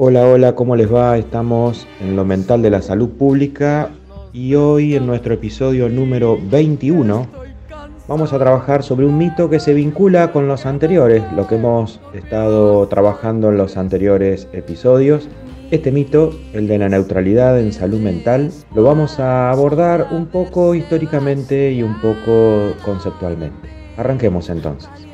Hola, 0.00 0.28
hola, 0.28 0.54
¿cómo 0.54 0.76
les 0.76 0.94
va? 0.94 1.18
Estamos 1.18 1.88
en 2.00 2.14
lo 2.14 2.24
mental 2.24 2.62
de 2.62 2.70
la 2.70 2.82
salud 2.82 3.08
pública 3.08 3.90
y 4.32 4.54
hoy 4.54 4.94
en 4.94 5.08
nuestro 5.08 5.34
episodio 5.34 5.88
número 5.88 6.38
21 6.40 7.26
vamos 8.06 8.32
a 8.32 8.38
trabajar 8.38 8.84
sobre 8.84 9.06
un 9.06 9.18
mito 9.18 9.50
que 9.50 9.58
se 9.58 9.74
vincula 9.74 10.30
con 10.30 10.46
los 10.46 10.66
anteriores, 10.66 11.24
lo 11.34 11.48
que 11.48 11.56
hemos 11.56 12.00
estado 12.14 12.86
trabajando 12.86 13.48
en 13.48 13.56
los 13.56 13.76
anteriores 13.76 14.46
episodios. 14.52 15.28
Este 15.72 15.90
mito, 15.90 16.30
el 16.52 16.68
de 16.68 16.78
la 16.78 16.88
neutralidad 16.88 17.58
en 17.58 17.72
salud 17.72 17.98
mental, 17.98 18.52
lo 18.76 18.84
vamos 18.84 19.18
a 19.18 19.50
abordar 19.50 20.06
un 20.12 20.26
poco 20.26 20.76
históricamente 20.76 21.72
y 21.72 21.82
un 21.82 22.00
poco 22.00 22.72
conceptualmente. 22.84 23.68
Arranquemos 23.96 24.48
entonces. 24.48 25.07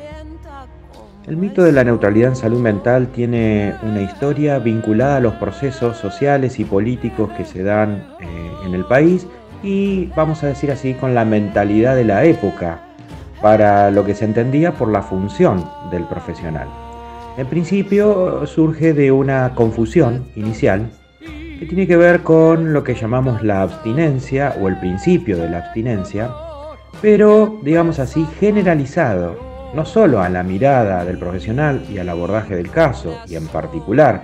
El 1.27 1.39
mito 1.39 1.63
de 1.63 1.73
la 1.73 1.85
neutralidad 1.85 2.29
en 2.29 2.37
salud 2.37 2.61
mental 2.61 3.09
tiene 3.09 3.75
una 3.83 4.03
historia 4.03 4.59
vinculada 4.59 5.17
a 5.17 5.21
los 5.21 5.33
procesos 5.35 5.97
sociales 5.97 6.61
y 6.61 6.67
políticos 6.67 7.31
que 7.35 7.47
se 7.47 7.63
dan 7.63 8.05
eh, 8.21 8.27
en 8.67 8.75
el 8.75 8.85
país 8.85 9.27
y 9.63 10.11
vamos 10.15 10.43
a 10.43 10.49
decir 10.49 10.71
así 10.71 10.93
con 10.93 11.15
la 11.15 11.25
mentalidad 11.25 11.97
de 11.97 12.05
la 12.05 12.25
época 12.25 12.81
para 13.41 13.91
lo 13.91 14.05
que 14.05 14.15
se 14.15 14.27
entendía 14.27 14.73
por 14.73 14.91
la 14.91 15.01
función 15.01 15.65
del 15.91 16.05
profesional. 16.05 16.69
En 17.39 17.47
principio 17.47 18.47
surge 18.47 18.93
de 18.93 19.11
una 19.11 19.55
confusión 19.55 20.27
inicial 20.37 20.91
que 21.59 21.65
tiene 21.65 21.87
que 21.87 21.97
ver 21.97 22.21
con 22.21 22.75
lo 22.75 22.85
que 22.85 22.95
llamamos 22.95 23.43
la 23.43 23.63
abstinencia 23.63 24.55
o 24.61 24.69
el 24.69 24.79
principio 24.79 25.39
de 25.39 25.49
la 25.49 25.59
abstinencia, 25.59 26.31
pero 27.01 27.61
digamos 27.63 27.99
así 27.99 28.27
generalizado 28.39 29.54
no 29.75 29.85
solo 29.85 30.23
a 30.23 30.29
la 30.29 30.43
mirada 30.43 31.05
del 31.05 31.19
profesional 31.19 31.85
y 31.91 31.99
al 31.99 32.09
abordaje 32.09 32.55
del 32.55 32.71
caso, 32.71 33.19
y 33.27 33.37
en 33.37 33.47
particular 33.49 34.23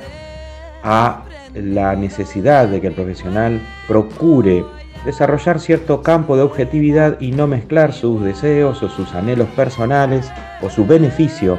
a 0.83 1.25
la 1.55 1.97
necesidad 1.97 2.69
de 2.69 2.81
que 2.81 2.87
el 2.87 2.95
profesional 2.95 3.61
procure 3.89 4.65
desarrollar 5.05 5.61
cierto 5.61 6.03
campo 6.03 6.37
de 6.37 6.43
objetividad 6.43 7.21
y 7.21 7.33
no 7.33 7.47
mezclar 7.47 7.93
sus 7.93 8.23
deseos 8.23 8.83
o 8.83 8.89
sus 8.89 9.15
anhelos 9.15 9.48
personales 9.56 10.31
o 10.62 10.71
su 10.71 10.87
beneficio 10.87 11.59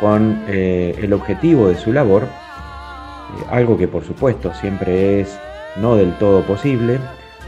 con 0.00 0.42
eh, 0.48 0.94
el 0.98 1.12
objetivo 1.12 1.68
de 1.68 1.76
su 1.76 1.92
labor, 1.92 2.24
eh, 2.24 3.44
algo 3.50 3.76
que 3.76 3.88
por 3.88 4.04
supuesto 4.04 4.52
siempre 4.54 5.20
es 5.20 5.38
no 5.76 5.96
del 5.96 6.12
todo 6.18 6.42
posible, 6.42 6.98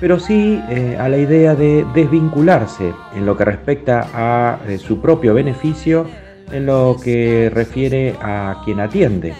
pero 0.00 0.18
sí 0.20 0.60
eh, 0.68 0.96
a 0.98 1.08
la 1.08 1.18
idea 1.18 1.54
de 1.54 1.84
desvincularse 1.94 2.92
en 3.14 3.27
lo 3.27 3.36
que 3.36 3.44
respecta 3.44 4.08
a 4.12 4.58
eh, 4.68 4.78
su 4.78 5.00
propio 5.00 5.34
beneficio, 5.34 6.06
en 6.52 6.66
lo 6.66 6.96
que 7.02 7.50
refiere 7.52 8.14
a 8.20 8.62
quien 8.64 8.80
atiende. 8.80 9.34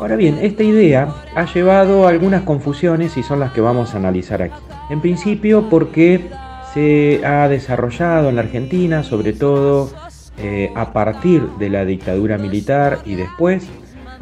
Ahora 0.00 0.16
bien, 0.16 0.38
esta 0.40 0.62
idea 0.62 1.08
ha 1.34 1.52
llevado 1.52 2.06
a 2.06 2.10
algunas 2.10 2.42
confusiones 2.42 3.16
y 3.16 3.22
son 3.22 3.40
las 3.40 3.52
que 3.52 3.60
vamos 3.60 3.94
a 3.94 3.98
analizar 3.98 4.42
aquí. 4.42 4.60
En 4.90 5.00
principio 5.00 5.68
porque 5.68 6.30
se 6.72 7.20
ha 7.26 7.48
desarrollado 7.48 8.28
en 8.28 8.36
la 8.36 8.42
Argentina, 8.42 9.02
sobre 9.02 9.32
todo 9.32 9.90
eh, 10.38 10.70
a 10.76 10.92
partir 10.92 11.42
de 11.58 11.68
la 11.68 11.84
dictadura 11.84 12.38
militar 12.38 13.00
y 13.04 13.16
después, 13.16 13.66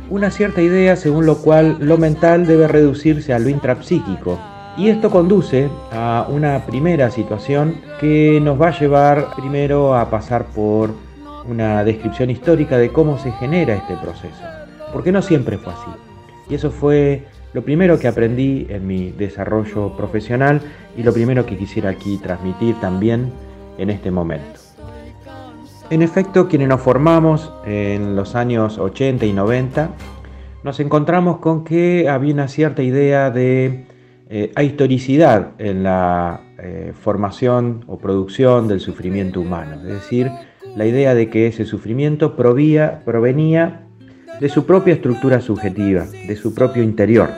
una 0.08 0.30
cierta 0.30 0.62
idea 0.62 0.96
según 0.96 1.26
lo 1.26 1.38
cual 1.38 1.76
lo 1.80 1.98
mental 1.98 2.46
debe 2.46 2.68
reducirse 2.68 3.34
a 3.34 3.38
lo 3.38 3.50
intrapsíquico, 3.50 4.38
y 4.76 4.90
esto 4.90 5.10
conduce 5.10 5.68
a 5.90 6.26
una 6.28 6.66
primera 6.66 7.10
situación 7.10 7.76
que 7.98 8.40
nos 8.42 8.60
va 8.60 8.68
a 8.68 8.78
llevar 8.78 9.34
primero 9.34 9.96
a 9.96 10.10
pasar 10.10 10.46
por 10.46 10.90
una 11.48 11.82
descripción 11.84 12.30
histórica 12.30 12.76
de 12.76 12.90
cómo 12.90 13.18
se 13.18 13.32
genera 13.32 13.74
este 13.74 13.94
proceso, 13.96 14.42
porque 14.92 15.12
no 15.12 15.22
siempre 15.22 15.56
fue 15.56 15.72
así. 15.72 15.90
Y 16.50 16.54
eso 16.56 16.70
fue 16.70 17.24
lo 17.54 17.62
primero 17.62 17.98
que 17.98 18.08
aprendí 18.08 18.66
en 18.68 18.86
mi 18.86 19.12
desarrollo 19.12 19.96
profesional 19.96 20.60
y 20.96 21.02
lo 21.02 21.12
primero 21.12 21.46
que 21.46 21.56
quisiera 21.56 21.90
aquí 21.90 22.18
transmitir 22.18 22.74
también 22.80 23.32
en 23.78 23.88
este 23.90 24.10
momento. 24.10 24.60
En 25.88 26.02
efecto, 26.02 26.48
quienes 26.48 26.68
nos 26.68 26.80
formamos 26.80 27.52
en 27.64 28.16
los 28.16 28.34
años 28.34 28.76
80 28.76 29.24
y 29.24 29.32
90, 29.32 29.90
nos 30.64 30.80
encontramos 30.80 31.38
con 31.38 31.64
que 31.64 32.08
había 32.08 32.34
una 32.34 32.48
cierta 32.48 32.82
idea 32.82 33.30
de 33.30 33.86
eh, 34.28 34.50
historicidad 34.62 35.52
en 35.58 35.82
la 35.84 36.40
eh, 36.58 36.92
formación 37.00 37.84
o 37.86 37.98
producción 37.98 38.66
del 38.66 38.80
sufrimiento 38.80 39.40
humano, 39.40 39.76
es 39.76 39.84
decir, 39.84 40.30
la 40.74 40.84
idea 40.84 41.14
de 41.14 41.30
que 41.30 41.46
ese 41.46 41.64
sufrimiento 41.64 42.34
provenía 42.34 43.86
de 44.40 44.48
su 44.48 44.66
propia 44.66 44.94
estructura 44.94 45.40
subjetiva, 45.40 46.06
de 46.06 46.36
su 46.36 46.54
propio 46.54 46.82
interior, 46.82 47.30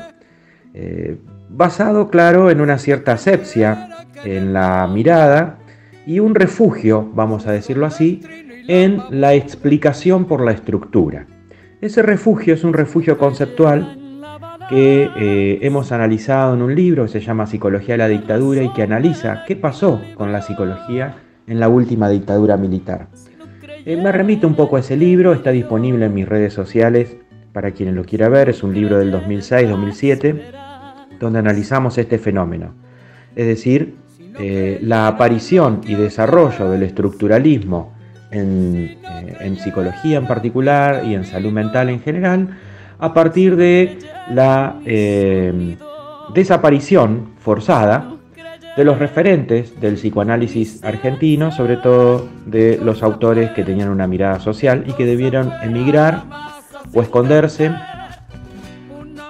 eh, 0.73 1.19
basado, 1.49 2.09
claro, 2.09 2.51
en 2.51 2.61
una 2.61 2.79
cierta 2.79 3.13
asepsia 3.13 4.07
en 4.25 4.53
la 4.53 4.87
mirada 4.87 5.59
y 6.07 6.21
un 6.21 6.35
refugio, 6.35 7.11
vamos 7.15 7.47
a 7.47 7.53
decirlo 7.53 7.87
así, 7.87 8.23
en 8.67 9.03
la 9.11 9.35
explicación 9.35 10.25
por 10.25 10.45
la 10.45 10.53
estructura. 10.53 11.27
Ese 11.81 12.03
refugio 12.03 12.55
es 12.55 12.65
un 12.65 12.73
refugio 12.73 13.19
conceptual 13.19 13.98
que 14.69 15.11
eh, 15.17 15.59
hemos 15.63 15.93
analizado 15.93 16.55
en 16.55 16.63
un 16.63 16.75
libro 16.75 17.05
que 17.05 17.11
se 17.11 17.21
llama 17.21 17.47
Psicología 17.47 17.95
de 17.95 17.99
la 17.99 18.09
Dictadura 18.09 18.63
y 18.63 18.73
que 18.73 18.83
analiza 18.83 19.45
qué 19.47 19.57
pasó 19.57 20.01
con 20.15 20.31
la 20.31 20.43
psicología 20.43 21.17
en 21.47 21.59
la 21.59 21.69
última 21.69 22.11
dictadura 22.11 22.59
militar. 22.59 23.09
Eh, 23.87 23.97
me 23.97 24.13
remito 24.13 24.47
un 24.47 24.55
poco 24.55 24.77
a 24.77 24.81
ese 24.81 24.97
libro, 24.97 25.33
está 25.33 25.51
disponible 25.51 26.05
en 26.05 26.15
mis 26.15 26.29
redes 26.29 26.53
sociales 26.53 27.17
para 27.53 27.71
quienes 27.71 27.95
lo 27.95 28.05
quiera 28.05 28.29
ver, 28.29 28.51
es 28.51 28.63
un 28.63 28.75
libro 28.75 28.99
del 28.99 29.11
2006-2007, 29.13 30.43
donde 31.19 31.39
analizamos 31.39 31.97
este 31.97 32.19
fenómeno. 32.19 32.75
Es 33.35 33.47
decir, 33.47 33.95
eh, 34.39 34.79
la 34.83 35.09
aparición 35.09 35.81
y 35.87 35.95
desarrollo 35.95 36.71
del 36.71 36.83
estructuralismo 36.83 37.95
en 38.31 38.99
psicología 39.57 40.19
en 40.19 40.27
particular 40.27 41.03
y 41.07 41.15
en 41.15 41.25
salud 41.25 41.51
mental 41.51 41.89
en 41.89 42.01
general, 42.01 42.51
a 42.99 43.15
partir 43.15 43.57
de 43.57 43.99
la 44.31 44.77
eh, 44.85 45.77
desaparición 46.35 47.33
forzada 47.39 48.13
de 48.77 48.85
los 48.85 48.99
referentes 48.99 49.81
del 49.81 49.95
psicoanálisis 49.95 50.85
argentino, 50.85 51.51
sobre 51.51 51.77
todo 51.79 52.29
de 52.47 52.79
los 52.81 53.03
autores 53.03 53.51
que 53.51 53.65
tenían 53.65 53.89
una 53.89 54.07
mirada 54.07 54.39
social 54.39 54.85
y 54.87 54.93
que 54.93 55.05
debieron 55.05 55.53
emigrar 55.63 56.23
o 56.95 57.03
esconderse 57.03 57.73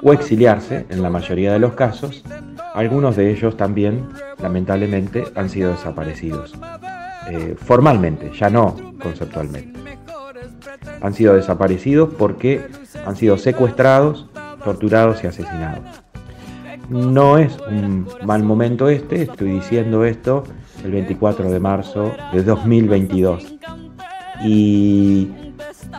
o 0.02 0.12
exiliarse 0.12 0.86
en 0.90 1.02
la 1.02 1.10
mayoría 1.10 1.52
de 1.52 1.58
los 1.58 1.72
casos. 1.72 2.24
Algunos 2.74 3.16
de 3.16 3.30
ellos 3.30 3.56
también, 3.56 4.06
lamentablemente, 4.40 5.24
han 5.34 5.48
sido 5.48 5.70
desaparecidos. 5.70 6.54
Eh, 7.30 7.56
formalmente, 7.58 8.30
ya 8.38 8.50
no 8.50 8.76
conceptualmente. 9.00 9.78
Han 11.00 11.14
sido 11.14 11.34
desaparecidos 11.34 12.10
porque 12.18 12.66
han 13.06 13.16
sido 13.16 13.38
secuestrados, 13.38 14.28
torturados 14.64 15.22
y 15.24 15.26
asesinados. 15.26 15.84
No 16.88 17.36
es 17.36 17.56
un 17.68 18.08
mal 18.24 18.42
momento 18.42 18.88
este, 18.88 19.22
estoy 19.22 19.50
diciendo 19.50 20.04
esto 20.04 20.44
el 20.84 20.92
24 20.92 21.50
de 21.50 21.60
marzo 21.60 22.12
de 22.32 22.42
2022. 22.42 23.56
Y 24.44 25.28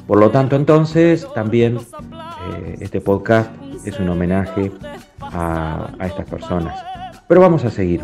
por 0.08 0.20
lo 0.20 0.32
tanto 0.32 0.56
entonces 0.56 1.28
también 1.36 1.78
eh, 1.78 2.78
este 2.80 3.02
podcast 3.02 3.52
es 3.86 4.00
un 4.00 4.10
homenaje 4.10 4.72
a, 5.20 5.92
a 6.00 6.08
estas 6.08 6.28
personas. 6.28 6.82
Pero 7.28 7.42
vamos 7.42 7.66
a 7.66 7.70
seguir. 7.70 8.02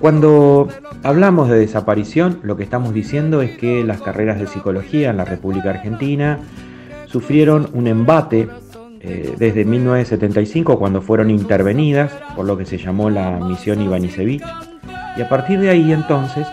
Cuando 0.00 0.66
hablamos 1.04 1.48
de 1.48 1.58
desaparición, 1.60 2.40
lo 2.42 2.56
que 2.56 2.64
estamos 2.64 2.92
diciendo 2.92 3.40
es 3.42 3.56
que 3.56 3.84
las 3.84 4.02
carreras 4.02 4.40
de 4.40 4.48
psicología 4.48 5.10
en 5.10 5.16
la 5.16 5.24
República 5.24 5.70
Argentina 5.70 6.40
sufrieron 7.12 7.68
un 7.74 7.86
embate 7.86 8.48
eh, 9.00 9.34
desde 9.38 9.64
1975 9.64 10.78
cuando 10.78 11.02
fueron 11.02 11.30
intervenidas 11.30 12.12
por 12.34 12.46
lo 12.46 12.56
que 12.56 12.64
se 12.64 12.78
llamó 12.78 13.10
la 13.10 13.38
misión 13.38 13.82
Ivanisevich 13.82 14.42
y 15.16 15.20
a 15.20 15.28
partir 15.28 15.60
de 15.60 15.70
ahí 15.70 15.92
entonces 15.92 16.46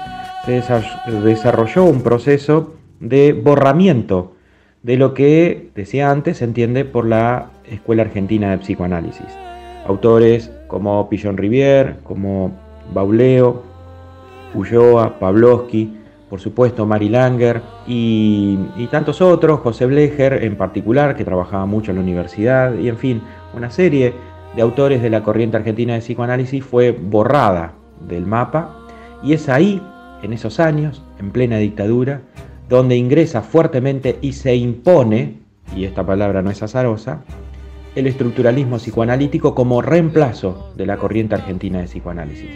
se 0.46 0.62
desarrolló 1.24 1.86
un 1.86 2.02
proceso 2.02 2.76
de 3.00 3.34
borramiento 3.34 4.34
de 4.84 4.98
lo 4.98 5.14
que, 5.14 5.70
decía 5.76 6.10
antes, 6.10 6.38
se 6.38 6.46
entiende 6.46 6.86
por 6.86 7.06
la 7.06 7.52
Escuela 7.70 8.04
Argentina 8.04 8.52
de 8.52 8.60
Psicoanálisis. 8.60 9.28
Autores 9.86 10.52
como 10.68 11.10
Pillon 11.10 11.38
Rivière, 11.38 11.98
como 12.04 12.52
Bauleo, 12.94 13.64
Ulloa, 14.54 15.20
Pavlovsky, 15.20 15.99
por 16.30 16.40
supuesto 16.40 16.86
Mary 16.86 17.10
Langer 17.10 17.62
y, 17.88 18.58
tantos 18.92 19.22
otros, 19.22 19.60
José 19.62 19.86
Blecher 19.86 20.44
en 20.44 20.56
particular, 20.56 21.16
que 21.16 21.26
trabajaba 21.26 21.66
mucho 21.66 21.92
en 21.92 21.98
la 21.98 22.04
universidad, 22.04 22.76
y 22.76 22.88
en 22.88 22.98
fin, 22.98 23.22
una 23.56 23.72
serie 23.72 24.14
de 24.56 24.62
autores 24.62 25.02
de 25.02 25.10
la 25.10 25.24
corriente 25.24 25.58
argentina 25.58 25.94
de 25.94 26.00
psicoanálisis 26.00 26.64
fue 26.64 26.92
borrada 26.92 27.74
del 28.08 28.26
mapa 28.26 28.76
y 29.24 29.34
es 29.34 29.50
ahí, 29.50 29.81
en 30.22 30.34
esos 30.34 30.60
años, 30.60 31.04
en 31.20 31.31
plena 31.31 31.58
dictadura, 31.58 32.22
donde 32.68 32.96
ingresa 32.96 33.42
fuertemente 33.42 34.18
y 34.22 34.34
se 34.34 34.56
impone, 34.56 35.40
y 35.75 35.86
esta 35.86 36.06
palabra 36.06 36.42
no 36.42 36.52
es 36.52 36.62
azarosa, 36.62 37.24
el 37.96 38.08
estructuralismo 38.08 38.78
psicoanalítico 38.78 39.56
como 39.56 39.82
reemplazo 39.82 40.72
de 40.75 40.86
la 40.86 40.98
corriente 40.98 41.36
argentina 41.36 41.80
de 41.80 41.86
psicoanálisis. 41.86 42.50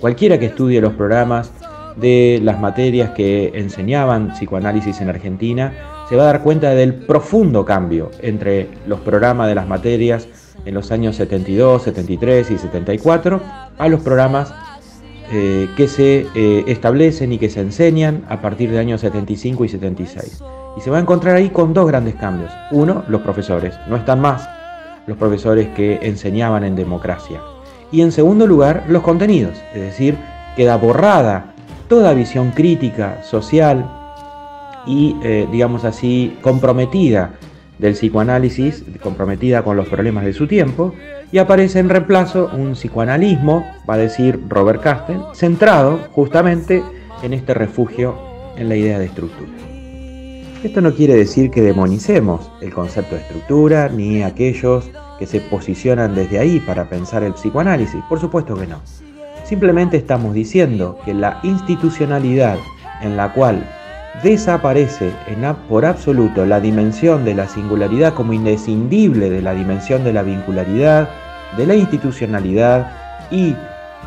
Cualquiera 0.00 0.38
que 0.38 0.46
estudie 0.46 0.80
los 0.80 0.94
programas 0.94 1.52
de 1.96 2.40
las 2.42 2.60
materias 2.60 3.10
que 3.10 3.52
enseñaban 3.54 4.32
psicoanálisis 4.32 5.00
en 5.00 5.08
Argentina 5.08 5.72
se 6.08 6.16
va 6.16 6.24
a 6.24 6.26
dar 6.26 6.42
cuenta 6.42 6.70
del 6.70 6.94
profundo 6.94 7.64
cambio 7.64 8.10
entre 8.20 8.68
los 8.86 9.00
programas 9.00 9.48
de 9.48 9.54
las 9.54 9.68
materias 9.68 10.26
en 10.64 10.74
los 10.74 10.90
años 10.90 11.16
72, 11.16 11.82
73 11.84 12.50
y 12.50 12.58
74 12.58 13.40
a 13.78 13.88
los 13.88 14.00
programas 14.02 14.52
eh, 15.32 15.68
que 15.76 15.86
se 15.86 16.26
eh, 16.34 16.64
establecen 16.66 17.32
y 17.32 17.38
que 17.38 17.48
se 17.48 17.60
enseñan 17.60 18.24
a 18.28 18.40
partir 18.40 18.70
de 18.70 18.80
años 18.80 19.00
75 19.02 19.64
y 19.64 19.68
76. 19.68 20.42
Y 20.76 20.80
se 20.80 20.90
va 20.90 20.98
a 20.98 21.00
encontrar 21.00 21.36
ahí 21.36 21.50
con 21.50 21.72
dos 21.72 21.86
grandes 21.86 22.16
cambios. 22.16 22.50
Uno, 22.72 23.04
los 23.06 23.22
profesores. 23.22 23.74
No 23.88 23.96
están 23.96 24.20
más 24.20 24.48
los 25.06 25.16
profesores 25.16 25.68
que 25.76 26.00
enseñaban 26.02 26.64
en 26.64 26.74
democracia. 26.74 27.40
Y 27.92 28.02
en 28.02 28.10
segundo 28.10 28.46
lugar, 28.46 28.84
los 28.88 29.02
contenidos. 29.02 29.56
Es 29.72 29.82
decir, 29.82 30.16
queda 30.56 30.76
borrada 30.76 31.49
toda 31.90 32.14
visión 32.14 32.52
crítica, 32.52 33.20
social 33.24 33.84
y, 34.86 35.16
eh, 35.24 35.48
digamos 35.50 35.84
así, 35.84 36.38
comprometida 36.40 37.32
del 37.80 37.94
psicoanálisis, 37.94 38.84
comprometida 39.02 39.64
con 39.64 39.76
los 39.76 39.88
problemas 39.88 40.24
de 40.24 40.32
su 40.32 40.46
tiempo, 40.46 40.94
y 41.32 41.38
aparece 41.38 41.80
en 41.80 41.88
reemplazo 41.88 42.48
un 42.56 42.72
psicoanalismo, 42.74 43.66
va 43.88 43.94
a 43.94 43.98
decir 43.98 44.38
Robert 44.48 44.80
Castell, 44.80 45.20
centrado 45.34 45.98
justamente 46.12 46.84
en 47.24 47.32
este 47.32 47.54
refugio 47.54 48.14
en 48.56 48.68
la 48.68 48.76
idea 48.76 49.00
de 49.00 49.06
estructura. 49.06 49.50
Esto 50.62 50.80
no 50.82 50.94
quiere 50.94 51.16
decir 51.16 51.50
que 51.50 51.62
demonicemos 51.62 52.52
el 52.60 52.72
concepto 52.72 53.16
de 53.16 53.22
estructura 53.22 53.88
ni 53.88 54.22
aquellos 54.22 54.88
que 55.18 55.26
se 55.26 55.40
posicionan 55.40 56.14
desde 56.14 56.38
ahí 56.38 56.60
para 56.60 56.88
pensar 56.88 57.24
el 57.24 57.32
psicoanálisis, 57.32 58.00
por 58.08 58.20
supuesto 58.20 58.54
que 58.54 58.68
no. 58.68 58.80
Simplemente 59.50 59.96
estamos 59.96 60.32
diciendo 60.32 60.96
que 61.04 61.12
la 61.12 61.40
institucionalidad 61.42 62.56
en 63.02 63.16
la 63.16 63.32
cual 63.32 63.68
desaparece 64.22 65.10
por 65.68 65.84
absoluto 65.84 66.46
la 66.46 66.60
dimensión 66.60 67.24
de 67.24 67.34
la 67.34 67.48
singularidad 67.48 68.14
como 68.14 68.32
indescindible 68.32 69.28
de 69.28 69.42
la 69.42 69.52
dimensión 69.52 70.04
de 70.04 70.12
la 70.12 70.22
vincularidad, 70.22 71.08
de 71.56 71.66
la 71.66 71.74
institucionalidad 71.74 72.92
y 73.32 73.56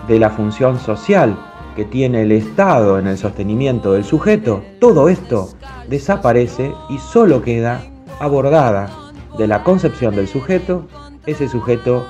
de 0.08 0.18
la 0.18 0.30
función 0.30 0.80
social 0.80 1.38
que 1.76 1.84
tiene 1.84 2.22
el 2.22 2.32
Estado 2.32 2.98
en 2.98 3.08
el 3.08 3.18
sostenimiento 3.18 3.92
del 3.92 4.06
sujeto, 4.06 4.64
todo 4.80 5.10
esto 5.10 5.50
desaparece 5.90 6.72
y 6.90 6.98
solo 7.00 7.42
queda 7.42 7.82
abordada 8.22 8.90
de 9.38 9.48
la 9.48 9.62
concepción 9.62 10.16
del 10.16 10.30
sujeto, 10.30 10.88
ese 11.26 11.50
sujeto 11.50 12.06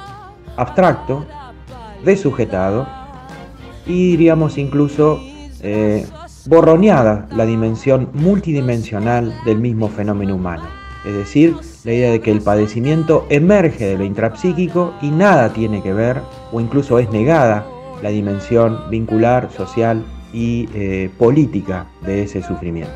abstracto, 0.56 1.26
desujetado 2.06 3.03
y 3.86 4.12
diríamos 4.12 4.58
incluso 4.58 5.20
eh, 5.62 6.06
borroneada 6.46 7.28
la 7.36 7.46
dimensión 7.46 8.10
multidimensional 8.14 9.34
del 9.46 9.60
mismo 9.60 9.90
fenómeno 9.90 10.36
humano. 10.36 10.64
Es 11.06 11.14
decir, 11.14 11.56
la 11.84 11.94
idea 11.94 12.12
de 12.12 12.22
que 12.22 12.32
el 12.32 12.42
padecimiento 12.42 13.26
emerge 13.30 13.86
de 13.86 13.98
lo 13.98 14.06
intrapsíquico 14.06 14.94
y 15.02 15.10
nada 15.12 15.52
tiene 15.52 15.82
que 15.82 15.94
ver, 15.94 16.22
o 16.52 16.62
incluso 16.62 16.98
es 17.00 17.10
negada, 17.12 17.66
la 18.02 18.10
dimensión 18.10 18.80
vincular, 18.90 19.50
social 19.52 20.04
y 20.34 20.68
eh, 20.74 21.10
política 21.18 21.88
de 22.02 22.24
ese 22.24 22.42
sufrimiento. 22.42 22.94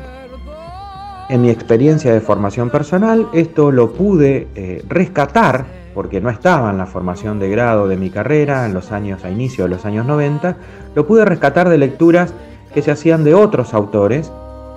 En 1.28 1.42
mi 1.42 1.50
experiencia 1.50 2.12
de 2.12 2.22
formación 2.22 2.70
personal, 2.70 3.28
esto 3.34 3.70
lo 3.70 3.92
pude 3.92 4.48
eh, 4.54 4.82
rescatar, 4.88 5.66
porque 5.98 6.20
no 6.20 6.30
estaba 6.30 6.70
en 6.70 6.78
la 6.78 6.86
formación 6.86 7.40
de 7.40 7.50
grado 7.50 7.88
de 7.88 7.96
mi 7.96 8.08
carrera 8.08 8.66
en 8.66 8.72
los 8.72 8.92
años, 8.92 9.24
a 9.24 9.32
inicio 9.32 9.64
de 9.64 9.70
los 9.70 9.84
años 9.84 10.06
90, 10.06 10.56
lo 10.94 11.04
pude 11.08 11.24
rescatar 11.24 11.68
de 11.68 11.76
lecturas 11.76 12.32
que 12.72 12.82
se 12.82 12.92
hacían 12.92 13.24
de 13.24 13.34
otros 13.34 13.74
autores, 13.74 14.30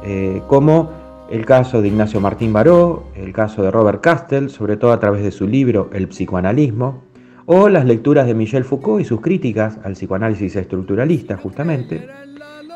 eh, 0.04 0.42
como 0.48 0.90
el 1.30 1.46
caso 1.46 1.80
de 1.80 1.90
Ignacio 1.90 2.20
Martín 2.22 2.52
Baró, 2.54 3.04
el 3.16 3.34
caso 3.34 3.62
de 3.62 3.70
Robert 3.70 4.02
Castell, 4.02 4.50
sobre 4.50 4.78
todo 4.78 4.94
a 4.94 5.00
través 5.00 5.22
de 5.22 5.30
su 5.30 5.48
libro 5.48 5.92
El 5.94 6.08
psicoanalismo, 6.08 7.04
o 7.46 7.70
las 7.70 7.86
lecturas 7.86 8.26
de 8.26 8.34
Michel 8.34 8.66
Foucault 8.66 9.02
y 9.02 9.06
sus 9.06 9.22
críticas 9.22 9.78
al 9.84 9.94
psicoanálisis 9.94 10.56
estructuralista, 10.56 11.38
justamente. 11.38 12.08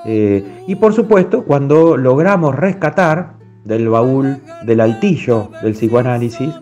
Eh, 0.05 0.61
y 0.67 0.75
por 0.75 0.93
supuesto, 0.93 1.45
cuando 1.45 1.97
logramos 1.97 2.53
rescatar 2.53 3.37
del 3.63 3.89
baúl 3.89 4.37
del 4.67 4.81
altillo 4.81 5.49
del 5.63 5.73
psicoanálisis 5.73 6.53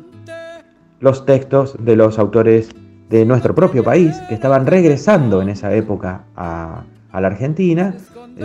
los 1.03 1.25
textos 1.25 1.75
de 1.79 1.97
los 1.97 2.17
autores 2.17 2.69
de 3.09 3.25
nuestro 3.25 3.53
propio 3.53 3.83
país, 3.83 4.15
que 4.29 4.35
estaban 4.35 4.65
regresando 4.65 5.41
en 5.41 5.49
esa 5.49 5.73
época 5.75 6.23
a, 6.37 6.85
la 7.11 7.27
Argentina 7.27 7.93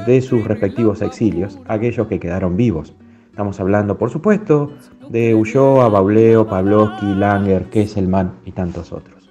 de 0.06 0.20
sus 0.20 0.44
respectivos 0.44 1.00
exilios, 1.00 1.60
aquellos 1.68 2.08
que 2.08 2.18
quedaron 2.18 2.56
vivos. 2.56 2.96
Estamos 3.30 3.60
hablando, 3.60 3.96
por 3.96 4.10
supuesto, 4.10 4.72
de 5.08 5.36
Ulloa, 5.36 5.88
Bauleo, 5.88 6.48
Pavlovsky, 6.48 7.14
Langer, 7.14 7.70
Kesselman 7.70 8.32
y 8.44 8.50
tantos 8.50 8.92
otros. 8.92 9.30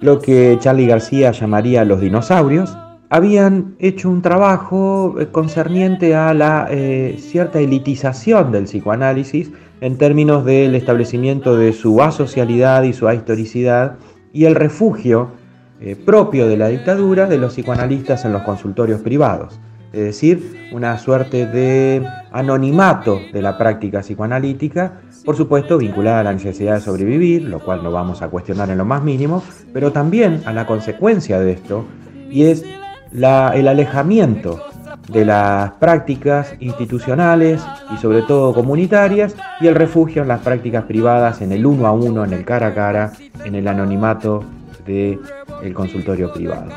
Lo 0.00 0.18
que 0.18 0.56
Charlie 0.58 0.86
García 0.86 1.32
llamaría 1.32 1.84
los 1.84 2.00
dinosaurios, 2.00 2.76
habían 3.10 3.76
hecho 3.78 4.08
un 4.08 4.22
trabajo 4.22 5.16
eh, 5.20 5.26
concerniente 5.26 6.14
a 6.14 6.32
la 6.32 6.66
eh, 6.70 7.16
cierta 7.18 7.60
elitización 7.60 8.50
del 8.52 8.64
psicoanálisis 8.64 9.52
en 9.82 9.98
términos 9.98 10.44
del 10.44 10.76
establecimiento 10.76 11.56
de 11.56 11.72
su 11.72 12.00
asocialidad 12.02 12.84
y 12.84 12.92
su 12.92 13.08
ahistoricidad 13.08 13.96
y 14.32 14.44
el 14.44 14.54
refugio 14.54 15.32
eh, 15.80 15.96
propio 15.96 16.46
de 16.46 16.56
la 16.56 16.68
dictadura 16.68 17.26
de 17.26 17.36
los 17.36 17.54
psicoanalistas 17.54 18.24
en 18.24 18.32
los 18.32 18.42
consultorios 18.42 19.00
privados, 19.00 19.58
es 19.92 20.04
decir, 20.04 20.70
una 20.72 20.96
suerte 20.98 21.46
de 21.46 22.06
anonimato 22.30 23.18
de 23.32 23.42
la 23.42 23.58
práctica 23.58 24.02
psicoanalítica, 24.02 25.00
por 25.24 25.36
supuesto 25.36 25.78
vinculada 25.78 26.20
a 26.20 26.24
la 26.24 26.32
necesidad 26.32 26.76
de 26.76 26.80
sobrevivir, 26.80 27.42
lo 27.42 27.58
cual 27.58 27.82
no 27.82 27.90
vamos 27.90 28.22
a 28.22 28.28
cuestionar 28.28 28.70
en 28.70 28.78
lo 28.78 28.84
más 28.84 29.02
mínimo, 29.02 29.42
pero 29.72 29.90
también 29.90 30.42
a 30.46 30.52
la 30.52 30.64
consecuencia 30.64 31.40
de 31.40 31.50
esto, 31.50 31.84
y 32.30 32.44
es 32.44 32.64
el 33.12 33.24
alejamiento 33.68 34.60
de 35.08 35.24
las 35.24 35.72
prácticas 35.72 36.54
institucionales 36.60 37.62
y 37.92 37.96
sobre 37.98 38.22
todo 38.22 38.54
comunitarias 38.54 39.34
y 39.60 39.66
el 39.66 39.74
refugio 39.74 40.22
en 40.22 40.28
las 40.28 40.40
prácticas 40.40 40.84
privadas, 40.84 41.40
en 41.42 41.52
el 41.52 41.66
uno 41.66 41.86
a 41.86 41.92
uno, 41.92 42.24
en 42.24 42.32
el 42.32 42.44
cara 42.44 42.68
a 42.68 42.74
cara, 42.74 43.12
en 43.44 43.54
el 43.54 43.66
anonimato 43.68 44.44
del 44.86 45.20
el 45.62 45.74
consultorio 45.74 46.32
privado. 46.32 46.70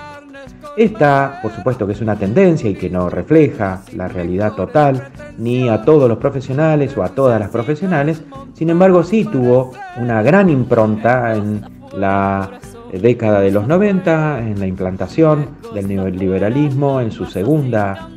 Esta, 0.78 1.40
por 1.42 1.52
supuesto 1.54 1.88
que 1.88 1.94
es 1.94 2.02
una 2.02 2.18
tendencia 2.18 2.70
y 2.70 2.76
que 2.76 2.90
no 2.90 3.10
refleja 3.10 3.82
la 3.96 4.10
realidad 4.10 4.54
total 4.54 5.10
ni 5.38 5.70
a 5.70 5.84
todos 5.84 6.10
los 6.10 6.18
profesionales 6.18 6.98
o 6.98 7.04
a 7.04 7.10
todas 7.10 7.40
las 7.40 7.50
profesionales, 7.50 8.24
sin 8.54 8.70
embargo 8.70 9.04
sí 9.04 9.24
tuvo 9.24 9.72
una 9.98 10.22
gran 10.22 10.50
impronta 10.50 11.34
en 11.34 11.62
la 11.96 12.60
década 12.92 13.40
de 13.40 13.52
los 13.52 13.68
90, 13.68 14.40
en 14.40 14.60
la 14.60 14.68
implantación 14.68 15.48
del 15.74 15.88
neoliberalismo, 15.88 17.00
en 17.00 17.12
su 17.12 17.26
segunda 17.26 18.10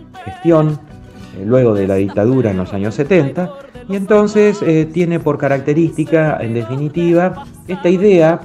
eh, 0.45 1.45
luego 1.45 1.75
de 1.75 1.87
la 1.87 1.95
dictadura 1.97 2.51
en 2.51 2.57
los 2.57 2.73
años 2.73 2.95
70, 2.95 3.51
y 3.89 3.97
entonces 3.97 4.61
eh, 4.63 4.87
tiene 4.93 5.21
por 5.21 5.39
característica, 5.39 6.39
en 6.41 6.55
definitiva, 6.55 7.45
esta 7.67 7.89
idea 7.89 8.41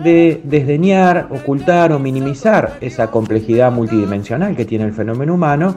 de 0.00 0.40
desdeñar, 0.44 1.28
ocultar 1.30 1.92
o 1.92 1.98
minimizar 1.98 2.78
esa 2.80 3.10
complejidad 3.10 3.70
multidimensional 3.70 4.56
que 4.56 4.64
tiene 4.64 4.84
el 4.86 4.92
fenómeno 4.92 5.34
humano 5.34 5.76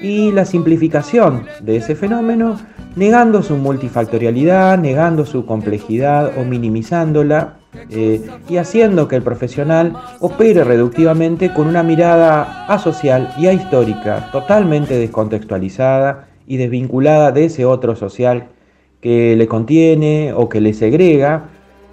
y 0.00 0.32
la 0.32 0.44
simplificación 0.44 1.46
de 1.62 1.76
ese 1.76 1.94
fenómeno, 1.94 2.58
negando 2.96 3.42
su 3.42 3.56
multifactorialidad, 3.56 4.78
negando 4.78 5.24
su 5.24 5.46
complejidad 5.46 6.32
o 6.38 6.44
minimizándola 6.44 7.59
eh, 7.72 8.20
y 8.48 8.56
haciendo 8.56 9.06
que 9.06 9.14
el 9.14 9.22
profesional 9.22 9.96
opere 10.18 10.64
reductivamente 10.64 11.52
con 11.52 11.68
una 11.68 11.84
mirada 11.84 12.66
asocial 12.66 13.32
y 13.38 13.46
ahistórica 13.46 14.30
totalmente 14.32 14.98
descontextualizada 14.98 16.28
y 16.48 16.56
desvinculada 16.56 17.30
de 17.30 17.44
ese 17.44 17.64
otro 17.64 17.94
social 17.94 18.48
que 19.00 19.36
le 19.36 19.46
contiene 19.46 20.32
o 20.34 20.48
que 20.48 20.60
le 20.60 20.74
segrega 20.74 21.44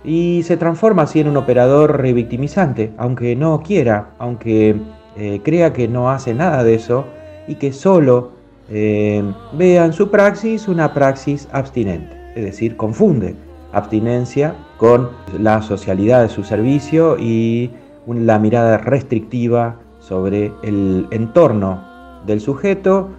y 0.04 0.42
se 0.44 0.58
transforma 0.58 1.04
así 1.04 1.20
en 1.20 1.28
un 1.28 1.38
operador 1.38 2.02
revictimizante, 2.02 2.92
aunque 2.98 3.36
no 3.36 3.62
quiera, 3.62 4.12
aunque 4.18 4.76
eh, 5.16 5.42
crea 5.44 5.74
que 5.74 5.88
no 5.88 6.10
hace 6.10 6.34
nada 6.34 6.64
de 6.64 6.74
eso 6.74 7.06
y 7.48 7.56
que 7.56 7.72
solo 7.72 8.32
eh, 8.70 9.24
vea 9.54 9.86
en 9.86 9.94
su 9.94 10.10
praxis 10.10 10.68
una 10.68 10.94
praxis 10.94 11.48
abstinente, 11.52 12.18
es 12.36 12.44
decir, 12.44 12.76
confunde 12.76 13.36
abstinencia 13.78 14.56
con 14.78 15.10
la 15.40 15.62
socialidad 15.62 16.24
de 16.24 16.30
su 16.30 16.44
servicio 16.44 17.18
y 17.18 17.72
la 18.08 18.40
mirada 18.40 18.78
restrictiva 18.78 19.76
sobre 20.00 20.52
el 20.64 21.08
entorno 21.12 21.84
del 22.26 22.40
sujeto, 22.40 23.10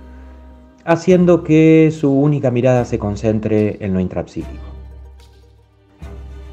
haciendo 0.84 1.44
que 1.44 1.92
su 1.92 2.10
única 2.10 2.50
mirada 2.50 2.84
se 2.84 2.98
concentre 2.98 3.76
en 3.80 3.92
lo 3.92 4.00
intrapsíquico. 4.00 4.64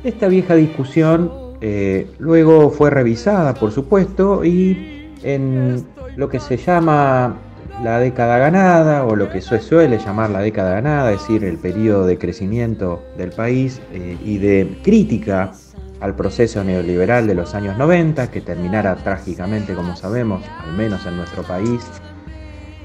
Esta 0.03 0.27
vieja 0.27 0.55
discusión 0.55 1.31
eh, 1.61 2.11
luego 2.19 2.69
fue 2.69 2.89
revisada, 2.89 3.53
por 3.53 3.71
supuesto, 3.71 4.43
y 4.43 5.11
en 5.23 5.85
lo 6.15 6.29
que 6.29 6.39
se 6.39 6.57
llama 6.57 7.37
la 7.83 7.99
década 7.99 8.37
ganada, 8.37 9.05
o 9.05 9.15
lo 9.15 9.29
que 9.29 9.41
se 9.41 9.59
suele 9.59 9.97
llamar 9.97 10.29
la 10.29 10.39
década 10.39 10.75
ganada, 10.75 11.11
es 11.11 11.19
decir, 11.19 11.43
el 11.43 11.57
periodo 11.57 12.05
de 12.05 12.17
crecimiento 12.17 13.03
del 13.17 13.31
país 13.31 13.81
eh, 13.91 14.17
y 14.23 14.37
de 14.37 14.79
crítica 14.83 15.51
al 15.99 16.15
proceso 16.15 16.63
neoliberal 16.63 17.27
de 17.27 17.35
los 17.35 17.53
años 17.53 17.77
90, 17.77 18.31
que 18.31 18.41
terminara 18.41 18.95
trágicamente, 18.95 19.73
como 19.73 19.95
sabemos, 19.95 20.43
al 20.63 20.73
menos 20.73 21.05
en 21.05 21.17
nuestro 21.17 21.43
país, 21.43 21.81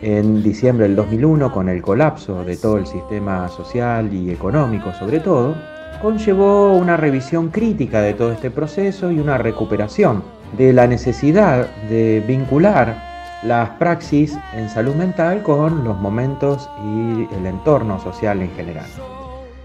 en 0.02 0.42
diciembre 0.42 0.86
del 0.86 0.96
2001, 0.96 1.52
con 1.52 1.68
el 1.68 1.82
colapso 1.82 2.44
de 2.44 2.56
todo 2.56 2.78
el 2.78 2.86
sistema 2.86 3.48
social 3.48 4.12
y 4.12 4.30
económico 4.30 4.92
sobre 4.94 5.20
todo, 5.20 5.54
conllevó 6.00 6.72
una 6.72 6.96
revisión 6.96 7.50
crítica 7.50 8.00
de 8.00 8.14
todo 8.14 8.32
este 8.32 8.50
proceso 8.50 9.10
y 9.10 9.20
una 9.20 9.36
recuperación 9.36 10.22
de 10.56 10.72
la 10.72 10.86
necesidad 10.86 11.68
de 11.90 12.24
vincular 12.26 13.09
las 13.42 13.70
praxis 13.70 14.36
en 14.54 14.68
salud 14.68 14.94
mental 14.94 15.42
con 15.42 15.84
los 15.84 15.98
momentos 15.98 16.68
y 16.84 17.34
el 17.34 17.46
entorno 17.46 18.00
social 18.00 18.40
en 18.42 18.50
general. 18.52 18.86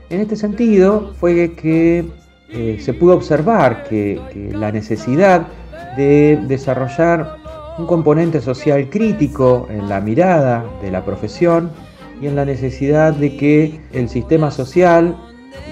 En 0.10 0.22
este 0.22 0.36
sentido 0.36 1.14
fue 1.20 1.54
que 1.54 2.06
eh, 2.50 2.78
se 2.80 2.94
pudo 2.94 3.16
observar 3.16 3.84
que, 3.90 4.22
la 4.54 4.72
necesidad 4.72 5.48
de 5.98 6.40
desarrollar 6.48 7.38
un 7.78 7.88
componente 7.88 8.40
social 8.40 8.90
crítico 8.90 9.68
en 9.70 9.90
la 9.90 10.00
mirada 10.00 10.64
de 10.82 10.92
la 10.92 11.04
profesión 11.04 11.72
y 12.22 12.28
en 12.28 12.36
la 12.36 12.46
necesidad 12.46 13.14
de 13.14 13.36
que 13.36 13.82
el 13.92 14.08
sistema 14.08 14.52
social 14.52 15.18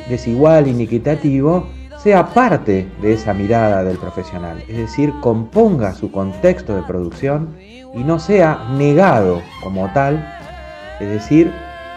desigual, 0.09 0.67
iniquitativo, 0.67 1.67
sea 2.03 2.33
parte 2.33 2.85
de 3.01 3.13
esa 3.13 3.33
mirada 3.33 3.83
del 3.83 3.97
profesional, 3.97 4.61
es 4.67 4.75
decir, 4.75 5.13
componga 5.21 5.93
su 5.93 6.11
contexto 6.11 6.75
de 6.75 6.81
producción 6.81 7.55
y 7.93 8.03
no 8.03 8.19
sea 8.19 8.65
negado 8.71 9.41
como 9.61 9.87
tal, 9.93 10.25
es 10.99 11.09
decir, 11.09 11.53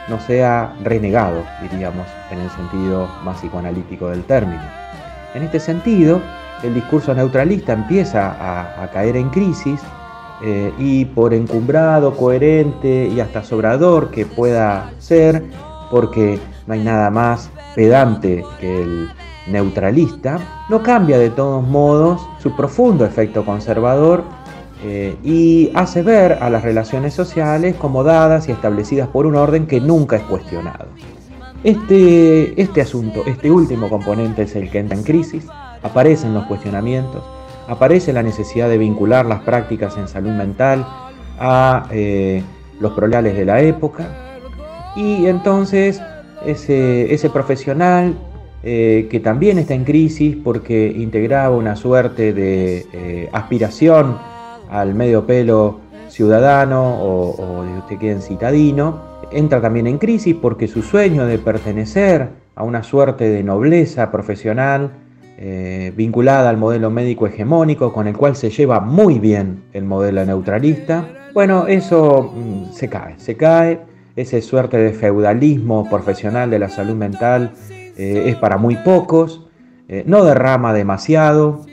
no 0.08 0.20
sea 0.20 0.74
renegado, 0.82 1.42
diríamos, 1.62 2.06
en 2.30 2.40
el 2.40 2.50
sentido 2.50 3.08
más 3.24 3.40
psicoanalítico 3.40 4.08
del 4.08 4.24
término. 4.24 4.62
En 5.34 5.42
este 5.42 5.58
sentido, 5.58 6.20
el 6.62 6.74
discurso 6.74 7.14
neutralista 7.14 7.72
empieza 7.72 8.36
a, 8.82 8.88
caer 8.88 9.16
en 9.16 9.30
crisis 9.30 9.80
eh, 10.42 10.72
y 10.78 11.06
por 11.06 11.34
encumbrado, 11.34 12.14
coherente 12.14 13.08
y 13.08 13.20
hasta 13.20 13.42
sobrador 13.42 14.10
que 14.10 14.26
pueda 14.26 14.90
ser, 14.98 15.44
porque 15.90 16.38
no 16.66 16.74
hay 16.74 16.84
nada 16.84 17.10
más 17.10 17.50
pedante 17.74 18.44
que 18.60 18.82
el 18.82 19.08
neutralista, 19.48 20.38
no 20.68 20.82
cambia 20.82 21.18
de 21.18 21.30
todos 21.30 21.66
modos 21.66 22.26
su 22.42 22.54
profundo 22.56 23.04
efecto 23.04 23.44
conservador 23.44 24.24
eh, 24.84 25.16
y 25.24 25.70
hace 25.74 26.02
ver 26.02 26.38
a 26.42 26.50
las 26.50 26.62
relaciones 26.62 27.14
sociales 27.14 27.74
como 27.76 28.04
dadas 28.04 28.48
y 28.48 28.52
establecidas 28.52 29.08
por 29.08 29.24
un 29.24 29.34
orden 29.34 29.66
que 29.66 29.80
nunca 29.80 30.16
es 30.16 30.22
cuestionado. 30.24 30.86
Este, 31.64 32.60
este 32.60 32.82
asunto, 32.82 33.22
este 33.26 33.50
último 33.50 33.88
componente 33.88 34.42
es 34.42 34.54
el 34.54 34.70
que 34.70 34.78
entra 34.78 34.96
en 34.96 35.02
crisis, 35.02 35.46
aparecen 35.82 36.34
los 36.34 36.44
cuestionamientos, 36.44 37.24
aparece 37.68 38.12
la 38.12 38.22
necesidad 38.22 38.68
de 38.68 38.76
vincular 38.76 39.24
las 39.24 39.40
prácticas 39.40 39.96
en 39.96 40.08
salud 40.08 40.30
mental 40.30 40.86
a 41.40 41.88
eh, 41.90 42.42
los 42.78 42.92
problemas 42.92 43.34
de 43.34 43.44
la 43.46 43.62
época 43.62 44.08
y 44.94 45.26
entonces 45.26 46.02
ese, 46.44 47.12
ese 47.12 47.30
profesional 47.30 48.14
eh, 48.62 49.08
que 49.10 49.20
también 49.20 49.58
está 49.58 49.74
en 49.74 49.84
crisis 49.84 50.36
porque 50.44 50.94
integraba 50.94 51.56
una 51.56 51.76
suerte 51.76 52.34
de 52.34 53.28
aspiración 53.32 54.35
al 54.70 54.94
medio 54.94 55.26
pelo 55.26 55.80
ciudadano 56.08 56.98
o, 57.02 57.64
de 57.64 57.78
usted 57.78 57.96
quieren 57.98 58.22
citadino, 58.22 59.00
entra 59.30 59.60
también 59.60 59.86
en 59.86 59.98
crisis 59.98 60.34
porque 60.40 60.68
su 60.68 60.82
sueño 60.82 61.26
de 61.26 61.38
pertenecer 61.38 62.30
a 62.54 62.62
una 62.62 62.82
suerte 62.82 63.28
de 63.28 63.42
nobleza 63.42 64.10
profesional 64.10 64.92
eh, 65.38 65.92
vinculada 65.94 66.48
al 66.48 66.56
modelo 66.56 66.90
médico 66.90 67.26
hegemónico 67.26 67.92
con 67.92 68.06
el 68.06 68.16
cual 68.16 68.36
se 68.36 68.48
lleva 68.50 68.80
muy 68.80 69.18
bien 69.18 69.64
el 69.74 69.84
modelo 69.84 70.24
neutralista, 70.24 71.06
bueno, 71.34 71.66
eso 71.66 72.32
mm, 72.34 72.72
se 72.72 72.88
cae, 72.88 73.18
se 73.18 73.36
cae, 73.36 73.80
esa 74.16 74.40
suerte 74.40 74.78
de 74.78 74.92
feudalismo 74.94 75.90
profesional 75.90 76.48
de 76.48 76.58
la 76.58 76.70
salud 76.70 76.94
mental 76.94 77.52
eh, 77.68 78.24
es 78.26 78.36
para 78.36 78.56
muy 78.56 78.76
pocos, 78.76 79.46
eh, 79.88 80.04
no 80.06 80.24
derrama 80.24 80.72
demasiado 80.72 81.66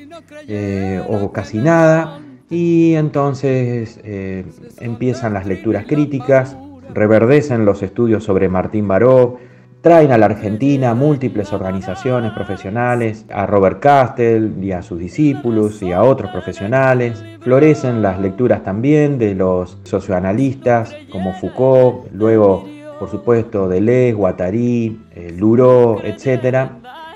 o 1.08 1.32
casi 1.32 1.60
nada, 1.60 2.20
y 2.50 2.94
entonces 2.96 4.00
eh, 4.04 4.46
empiezan 4.80 5.34
las 5.34 5.46
lecturas 5.46 5.86
críticas, 5.86 6.58
reverdecen 6.94 7.66
los 7.66 7.82
estudios 7.84 8.24
sobre 8.24 8.50
Martín 8.50 8.88
Baró, 8.88 9.38
traen 9.82 10.12
a 10.14 10.18
la 10.18 10.28
Argentina 10.28 10.94
múltiples 10.94 11.52
organizaciones 11.52 12.32
profesionales, 12.32 13.26
a 13.30 13.46
Robert 13.46 13.82
Castell 13.82 14.54
y 14.64 14.72
a 14.72 14.82
sus 14.82 14.98
discípulos 14.98 15.82
y 15.82 15.92
a 15.92 16.04
otros 16.04 16.32
profesionales. 16.32 17.22
Florecen 17.42 18.02
las 18.02 18.20
lecturas 18.20 18.64
también 18.64 19.18
de 19.18 19.36
los 19.36 19.78
socioanalistas 19.84 20.96
como 21.12 21.34
Foucault, 21.34 22.08
luego 22.14 22.66
por 22.98 23.10
supuesto 23.10 23.68
Deleuze, 23.68 24.14
Guattari, 24.14 25.02
eh, 25.14 25.36
Luro, 25.38 26.00
etc. 26.02 26.70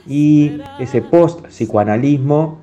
Y 0.05 0.59
ese 0.79 1.01
post-psicoanalismo 1.01 2.57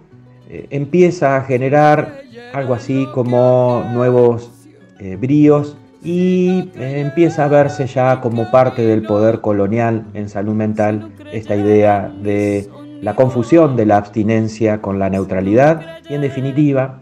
eh, 0.51 0.67
empieza 0.69 1.37
a 1.37 1.45
generar 1.45 2.24
algo 2.53 2.75
así 2.75 3.07
como 3.13 3.85
nuevos 3.93 4.51
eh, 4.99 5.17
bríos 5.17 5.77
y 6.03 6.71
eh, 6.77 7.01
empieza 7.01 7.45
a 7.45 7.49
verse 7.49 7.87
ya 7.87 8.21
como 8.21 8.51
parte 8.51 8.83
del 8.83 9.03
poder 9.03 9.41
colonial 9.41 10.05
en 10.15 10.29
salud 10.29 10.55
mental 10.55 11.13
esta 11.33 11.57
idea 11.57 12.13
de 12.23 12.69
la 13.01 13.15
confusión 13.15 13.77
de 13.77 13.87
la 13.87 13.97
abstinencia 13.97 14.81
con 14.81 14.99
la 14.99 15.11
neutralidad 15.11 15.99
y 16.09 16.15
en 16.15 16.21
definitiva 16.21 17.01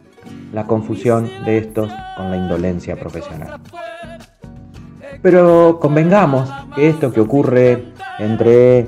la 0.53 0.67
confusión 0.67 1.29
de 1.45 1.59
estos 1.59 1.91
con 2.17 2.31
la 2.31 2.37
indolencia 2.37 2.97
profesional. 2.97 3.61
Pero 5.23 5.79
convengamos 5.81 6.51
que 6.75 6.89
esto 6.89 7.13
que 7.13 7.21
ocurre 7.21 7.85
entre 8.19 8.87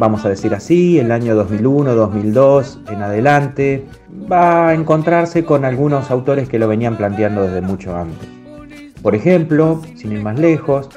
vamos 0.00 0.24
a 0.24 0.30
decir 0.30 0.54
así, 0.54 0.98
el 0.98 1.12
año 1.12 1.34
2001, 1.34 1.94
2002 1.94 2.80
en 2.90 3.02
adelante, 3.02 3.84
va 4.32 4.68
a 4.68 4.74
encontrarse 4.74 5.44
con 5.44 5.66
algunos 5.66 6.10
autores 6.10 6.48
que 6.48 6.58
lo 6.58 6.66
venían 6.66 6.96
planteando 6.96 7.42
desde 7.42 7.60
mucho 7.60 7.94
antes. 7.94 8.26
Por 9.02 9.14
ejemplo, 9.14 9.82
sin 9.96 10.12
ir 10.12 10.22
más 10.22 10.38
lejos, 10.38 10.88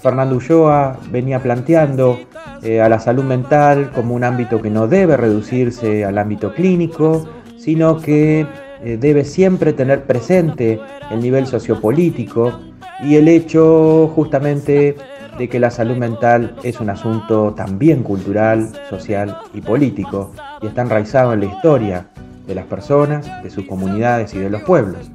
Fernando 0.00 0.36
Ulloa 0.36 0.98
venía 1.10 1.40
planteando 1.40 2.20
eh, 2.62 2.80
a 2.80 2.88
la 2.88 3.00
salud 3.00 3.24
mental 3.24 3.90
como 3.92 4.14
un 4.14 4.22
ámbito 4.22 4.62
que 4.62 4.70
no 4.70 4.86
debe 4.86 5.16
reducirse 5.16 6.04
al 6.04 6.16
ámbito 6.16 6.54
clínico, 6.54 7.26
sino 7.58 8.00
que 8.00 8.46
eh, 8.84 8.96
debe 9.00 9.24
siempre 9.24 9.72
tener 9.72 10.04
presente 10.04 10.78
el 11.10 11.20
nivel 11.20 11.48
sociopolítico 11.48 12.60
y 13.02 13.16
el 13.16 13.26
hecho 13.26 14.12
justamente 14.14 14.94
de 15.38 15.48
que 15.48 15.58
la 15.60 15.70
salud 15.70 15.96
mental 15.96 16.56
es 16.62 16.80
un 16.80 16.90
asunto 16.90 17.54
también 17.54 18.02
cultural, 18.02 18.70
social 18.88 19.38
y 19.52 19.60
político 19.60 20.32
y 20.62 20.66
está 20.66 20.82
enraizado 20.82 21.32
en 21.32 21.40
la 21.40 21.46
historia 21.46 22.06
de 22.46 22.54
las 22.54 22.66
personas, 22.66 23.42
de 23.42 23.50
sus 23.50 23.66
comunidades 23.66 24.34
y 24.34 24.38
de 24.38 24.50
los 24.50 24.62
pueblos. 24.62 25.10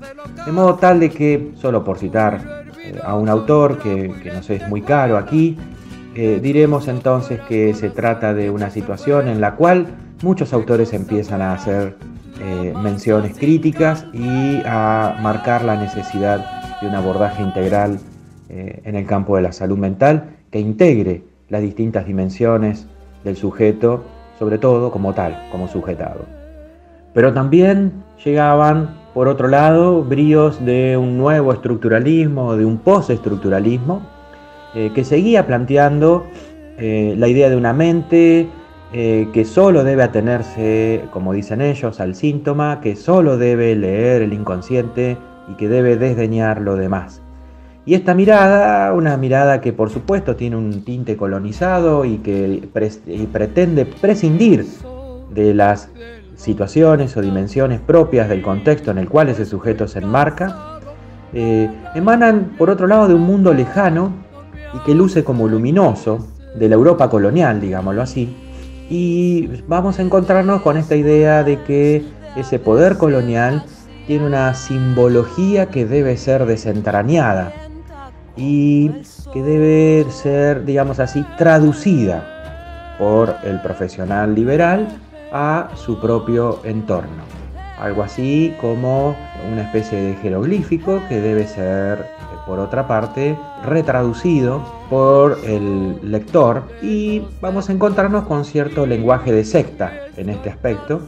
De 0.46 0.52
modo 0.52 0.76
tal 0.76 1.00
de 1.00 1.10
que, 1.10 1.52
solo 1.56 1.84
por 1.84 1.98
citar 1.98 2.66
eh, 2.84 3.00
a 3.04 3.16
un 3.16 3.30
autor 3.30 3.78
que, 3.78 4.14
que 4.24 4.32
nos 4.32 4.50
es 4.50 4.68
muy 4.68 4.82
caro 4.82 5.18
aquí, 5.18 5.58
eh, 6.16 6.40
diremos 6.42 6.88
entonces 6.88 7.40
que 7.42 7.74
se 7.74 7.90
trata 7.90 8.34
de 8.34 8.50
una 8.50 8.72
situación 8.72 9.28
en 9.28 9.40
la 9.40 9.56
cual 9.56 9.88
muchos 10.22 10.54
autores 10.54 10.92
empiezan 10.94 11.42
a 11.42 11.54
hacer 11.54 11.96
eh, 12.42 12.74
menciones 12.82 13.38
críticas 13.38 14.06
y 14.12 14.62
a 14.66 15.18
marcar 15.22 15.64
la 15.64 15.76
necesidad 15.76 16.80
de 16.82 16.88
un 16.88 16.96
abordaje 16.96 17.44
integral 17.44 18.00
eh, 18.52 18.82
en 18.84 18.96
el 18.96 19.06
campo 19.06 19.36
de 19.36 19.44
la 19.44 19.52
salud 19.52 19.78
mental 19.78 20.38
que 20.50 20.60
integre 20.60 21.22
las 21.50 21.62
distintas 21.62 22.08
dimensiones 22.08 22.88
del 23.24 23.36
sujeto, 23.36 24.04
sobre 24.40 24.58
todo 24.58 24.92
como 24.92 25.14
tal, 25.14 25.40
como 25.52 25.68
sujetado. 25.68 26.26
Pero 27.14 27.32
también 27.32 27.92
llegaban, 28.26 28.96
por 29.14 29.28
otro 29.28 29.48
lado, 29.48 30.04
bríos 30.04 30.66
de 30.66 30.98
un 30.98 31.16
nuevo 31.16 31.54
estructuralismo, 31.54 32.56
de 32.56 32.66
un 32.66 32.80
postestructuralismo, 32.80 34.02
eh, 34.74 34.92
que 34.96 35.04
seguía 35.04 35.46
planteando 35.46 36.26
eh, 36.80 37.14
la 37.20 37.28
idea 37.28 37.52
de 37.52 37.56
una 37.56 37.74
mente 37.74 38.48
que 38.92 39.46
solo 39.46 39.84
debe 39.84 40.02
atenerse, 40.02 41.04
como 41.12 41.32
dicen 41.32 41.62
ellos, 41.62 42.00
al 42.00 42.16
síntoma, 42.16 42.82
que 42.82 42.96
solo 42.96 43.38
debe 43.38 43.76
leer 43.76 44.24
el 44.24 44.34
inconsciente 44.34 45.16
y 45.48 45.54
que 45.54 45.70
debe 45.70 45.96
desdeñar 45.96 46.60
lo 46.60 46.76
demás. 46.76 47.22
Y 47.90 47.96
esta 47.96 48.14
mirada, 48.14 48.94
una 48.94 49.18
mirada 49.18 49.62
que 49.62 49.74
por 49.74 49.90
supuesto 49.90 50.36
tiene 50.36 50.56
un 50.56 50.84
tinte 50.86 51.18
colonizado 51.18 52.06
y 52.06 52.18
que 52.18 52.70
pretende 53.32 53.88
prescindir 53.88 54.64
de 55.34 55.56
las 55.56 55.90
situaciones 56.36 57.18
o 57.18 57.22
dimensiones 57.22 57.80
propias 57.80 58.30
del 58.30 58.44
contexto 58.44 58.92
en 58.92 59.00
el 59.00 59.10
cual 59.10 59.30
ese 59.30 59.44
sujeto 59.44 59.88
se 59.88 59.98
enmarca, 59.98 60.80
eh, 61.34 61.68
emanan 61.96 62.52
por 62.60 62.70
otro 62.70 62.86
lado 62.86 63.08
de 63.08 63.16
un 63.16 63.24
mundo 63.24 63.56
lejano 63.56 64.14
y 64.76 64.86
que 64.86 64.94
luce 64.94 65.24
como 65.24 65.48
luminoso, 65.48 66.28
de 66.60 66.70
la 66.70 66.76
Europa 66.76 67.10
colonial, 67.10 67.60
digámoslo 67.60 68.04
así, 68.04 68.36
y 68.88 69.50
vamos 69.68 69.98
a 69.98 70.04
encontrarnos 70.04 70.62
con 70.62 70.78
esta 70.78 70.96
idea 70.96 71.44
de 71.44 71.64
que 71.64 72.04
ese 72.36 72.60
poder 72.60 73.00
colonial 73.00 73.64
tiene 74.06 74.28
una 74.28 74.54
simbología 74.54 75.70
que 75.70 75.88
debe 75.88 76.18
ser 76.18 76.46
desentrañada 76.46 77.52
y 78.40 78.90
que 79.34 79.44
debe 79.44 80.10
ser, 80.10 80.64
digamos 80.64 81.00
así, 81.00 81.26
traducida 81.38 82.24
por 82.98 83.36
el 83.44 83.62
profesional 83.62 84.34
liberal 84.34 84.88
a 85.32 85.70
su 85.76 86.00
propio 86.00 86.62
entorno. 86.64 87.24
Algo 87.80 88.04
así 88.04 88.56
como 88.60 89.16
una 89.52 89.64
especie 89.64 90.02
de 90.02 90.14
jeroglífico 90.16 91.02
que 91.08 91.22
debe 91.22 91.48
ser, 91.48 92.06
por 92.46 92.60
otra 92.60 92.88
parte, 92.88 93.38
retraducido 93.66 94.64
por 94.90 95.38
el 95.44 96.00
lector 96.10 96.64
y 96.82 97.22
vamos 97.42 97.70
a 97.70 97.74
encontrarnos 97.74 98.26
con 98.26 98.44
cierto 98.44 98.86
lenguaje 98.86 99.32
de 99.32 99.44
secta 99.44 99.92
en 100.18 100.30
este 100.30 100.50
aspecto 100.50 101.02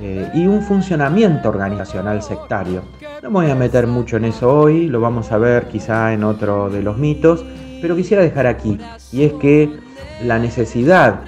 eh, 0.00 0.30
y 0.34 0.46
un 0.46 0.62
funcionamiento 0.62 1.48
organizacional 1.48 2.22
sectario. 2.22 2.82
No 3.22 3.30
me 3.30 3.40
voy 3.40 3.50
a 3.50 3.54
meter 3.54 3.86
mucho 3.86 4.16
en 4.16 4.26
eso 4.26 4.52
hoy, 4.52 4.88
lo 4.88 5.00
vamos 5.00 5.32
a 5.32 5.38
ver 5.38 5.68
quizá 5.68 6.12
en 6.12 6.24
otro 6.24 6.68
de 6.68 6.82
los 6.82 6.98
mitos, 6.98 7.44
pero 7.80 7.96
quisiera 7.96 8.22
dejar 8.22 8.46
aquí, 8.46 8.78
y 9.12 9.24
es 9.24 9.32
que 9.34 9.78
la 10.22 10.38
necesidad 10.38 11.20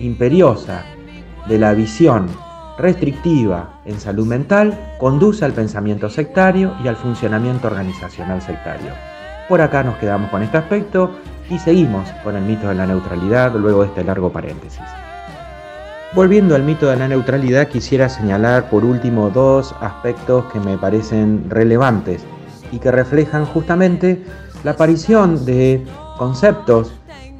imperiosa 0.00 0.84
de 1.48 1.58
la 1.58 1.72
visión 1.74 2.28
restrictiva 2.78 3.80
en 3.84 3.98
salud 3.98 4.26
mental 4.26 4.94
conduce 4.98 5.44
al 5.44 5.52
pensamiento 5.52 6.08
sectario 6.08 6.74
y 6.84 6.88
al 6.88 6.96
funcionamiento 6.96 7.66
organizacional 7.66 8.40
sectario. 8.40 8.92
Por 9.48 9.60
acá 9.60 9.82
nos 9.82 9.96
quedamos 9.96 10.30
con 10.30 10.42
este 10.42 10.58
aspecto 10.58 11.10
y 11.50 11.58
seguimos 11.58 12.08
con 12.22 12.36
el 12.36 12.42
mito 12.44 12.68
de 12.68 12.74
la 12.74 12.86
neutralidad 12.86 13.54
luego 13.54 13.82
de 13.82 13.88
este 13.88 14.04
largo 14.04 14.30
paréntesis. 14.30 14.82
Volviendo 16.14 16.54
al 16.54 16.62
mito 16.62 16.88
de 16.88 16.96
la 16.96 17.06
neutralidad, 17.06 17.68
quisiera 17.68 18.08
señalar 18.08 18.70
por 18.70 18.82
último 18.82 19.28
dos 19.28 19.74
aspectos 19.82 20.46
que 20.50 20.58
me 20.58 20.78
parecen 20.78 21.44
relevantes 21.50 22.22
y 22.72 22.78
que 22.78 22.90
reflejan 22.90 23.44
justamente 23.44 24.24
la 24.64 24.70
aparición 24.70 25.44
de 25.44 25.84
conceptos 26.16 26.94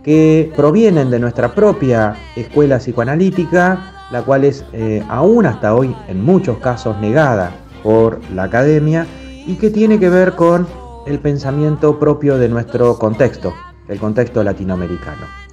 que 0.05 0.53
provienen 0.55 1.11
de 1.11 1.19
nuestra 1.19 1.55
propia 1.55 2.15
escuela 2.37 2.79
psicoanalítica, 2.79 4.07
la 4.11 4.23
cual 4.23 4.45
es 4.45 4.65
eh, 4.75 5.03
aún 5.09 5.47
hasta 5.47 5.75
hoy 5.75 5.97
en 6.07 6.23
muchos 6.23 6.59
casos 6.59 6.99
negada 6.99 7.53
por 7.83 8.21
la 8.35 8.45
academia 8.45 9.07
y 9.47 9.55
que 9.55 9.71
tiene 9.71 9.99
que 9.99 10.11
ver 10.11 10.35
con 10.35 10.69
el 11.07 11.19
pensamiento 11.21 11.99
propio 11.99 12.37
de 12.37 12.51
nuestro 12.51 12.99
contexto, 12.99 13.55
el 13.89 13.99
contexto 13.99 14.45
latinoamericano. 14.45 15.48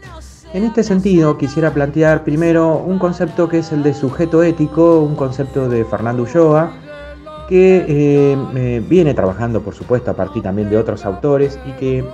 En 0.55 0.63
este 0.63 0.83
sentido, 0.83 1.37
quisiera 1.37 1.73
plantear 1.73 2.23
primero 2.23 2.77
un 2.77 2.97
concepto 2.97 3.49
que 3.49 3.57
es 3.57 3.73
el 3.73 3.83
de 3.83 3.93
sujeto 3.93 4.41
ético, 4.41 5.01
un 5.01 5.13
concepto 5.13 5.67
de 5.67 5.83
Fernando 5.83 6.23
Ulloa, 6.23 6.71
que 7.49 7.85
eh, 7.85 8.81
viene 8.87 9.13
trabajando, 9.13 9.59
por 9.59 9.75
supuesto, 9.75 10.11
a 10.11 10.13
partir 10.13 10.43
también 10.43 10.69
de 10.69 10.77
otros 10.77 11.03
autores 11.05 11.59
y 11.65 11.73
que 11.73 12.05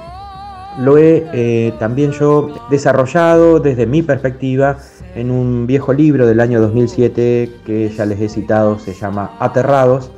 lo 0.80 0.98
he 0.98 1.24
eh, 1.34 1.74
también 1.78 2.14
yo 2.14 2.50
desarrollado 2.72 3.60
desde 3.60 3.86
mi 3.86 4.02
perspectiva 4.02 4.78
en 5.14 5.30
un 5.30 5.68
viejo 5.68 5.94
libro 5.94 6.26
del 6.26 6.40
año 6.40 6.60
2007 6.62 7.60
que 7.64 7.90
ya 7.96 8.08
les 8.08 8.20
he 8.22 8.28
citado, 8.28 8.80
se 8.80 8.96
llama 8.96 9.36
Aterrados, 9.38 10.10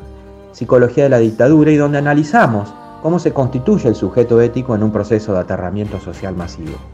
Psicología 0.53 1.03
de 1.03 1.09
la 1.09 1.19
Dictadura, 1.19 1.71
y 1.71 1.75
donde 1.75 1.97
analizamos 1.97 2.73
cómo 3.01 3.19
se 3.19 3.33
constituye 3.33 3.89
el 3.89 3.95
sujeto 3.95 4.39
ético 4.39 4.75
en 4.75 4.83
un 4.83 4.93
proceso 4.93 5.33
de 5.33 5.39
aterramiento 5.39 5.99
social 5.99 6.37
masivo. 6.37 6.92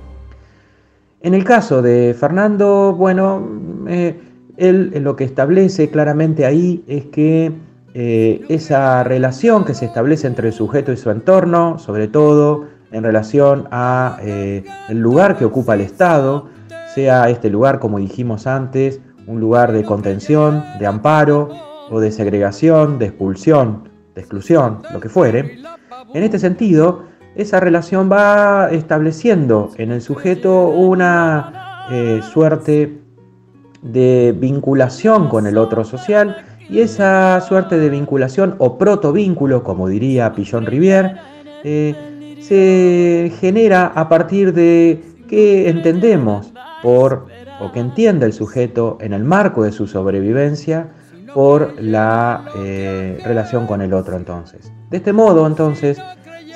En 1.22 1.34
el 1.34 1.44
caso 1.44 1.82
de 1.82 2.16
Fernando, 2.18 2.94
bueno, 2.96 3.46
eh, 3.88 4.20
él 4.56 4.94
lo 5.02 5.16
que 5.16 5.26
establece 5.26 5.90
claramente 5.90 6.46
ahí 6.46 6.84
es 6.88 7.06
que 7.06 7.52
eh, 7.94 8.46
esa 8.48 9.04
relación 9.04 9.66
que 9.66 9.74
se 9.74 9.86
establece 9.86 10.28
entre 10.28 10.48
el 10.48 10.54
sujeto 10.54 10.94
y 10.94 10.98
su 10.98 11.10
entorno, 11.10 11.78
sobre 11.78 12.08
todo 12.08 12.68
en 12.92 13.04
relación 13.04 13.68
a 13.72 14.18
eh, 14.22 14.64
el 14.88 15.00
lugar 15.00 15.38
que 15.38 15.44
ocupa 15.44 15.74
el 15.74 15.82
Estado, 15.82 16.48
sea 16.96 17.30
este 17.30 17.50
lugar, 17.50 17.80
como 17.80 18.00
dijimos 18.00 18.48
antes, 18.48 19.02
un 19.28 19.42
lugar 19.42 19.74
de 19.74 19.84
contención, 19.84 20.64
de 20.80 20.88
amparo 20.88 21.50
o 21.90 22.00
de 22.00 22.12
segregación, 22.12 22.98
de 22.98 23.08
expulsión, 23.08 23.90
de 24.16 24.22
exclusión, 24.22 24.84
lo 24.94 25.00
que 25.00 25.10
fuere. 25.10 25.60
En 26.14 26.24
este 26.24 26.40
sentido, 26.40 27.04
esa 27.36 27.60
relación 27.60 28.12
va 28.12 28.70
estableciendo 28.72 29.72
en 29.78 29.92
el 29.92 30.02
sujeto 30.02 30.70
una 30.70 31.86
eh, 31.92 32.22
suerte 32.24 33.00
de 33.82 34.36
vinculación 34.38 35.30
con 35.30 35.48
el 35.48 35.58
otro 35.58 35.84
social 35.84 36.38
y 36.70 36.82
esa 36.82 37.42
suerte 37.42 37.80
de 37.80 37.90
vinculación 37.90 38.56
o 38.60 38.78
protovínculo, 38.78 39.64
como 39.64 39.88
diría 39.88 40.34
Pillon 40.34 40.66
Rivière, 40.66 41.18
eh, 41.64 42.38
se 42.42 43.32
genera 43.40 43.88
a 43.88 44.08
partir 44.08 44.54
de 44.54 45.02
qué 45.28 45.70
entendemos 45.70 46.54
por 46.84 47.28
o 47.62 47.72
que 47.72 47.80
entiende 47.80 48.26
el 48.26 48.34
sujeto 48.34 48.98
en 49.02 49.14
el 49.14 49.24
marco 49.24 49.64
de 49.64 49.72
su 49.72 49.88
sobrevivencia 49.88 50.90
por 51.34 51.82
la 51.82 52.46
eh, 52.58 53.20
relación 53.24 53.68
con 53.68 53.82
el 53.82 53.94
otro 53.94 54.16
entonces. 54.16 54.72
De 54.90 54.98
este 54.98 55.14
modo 55.14 55.46
entonces 55.46 56.00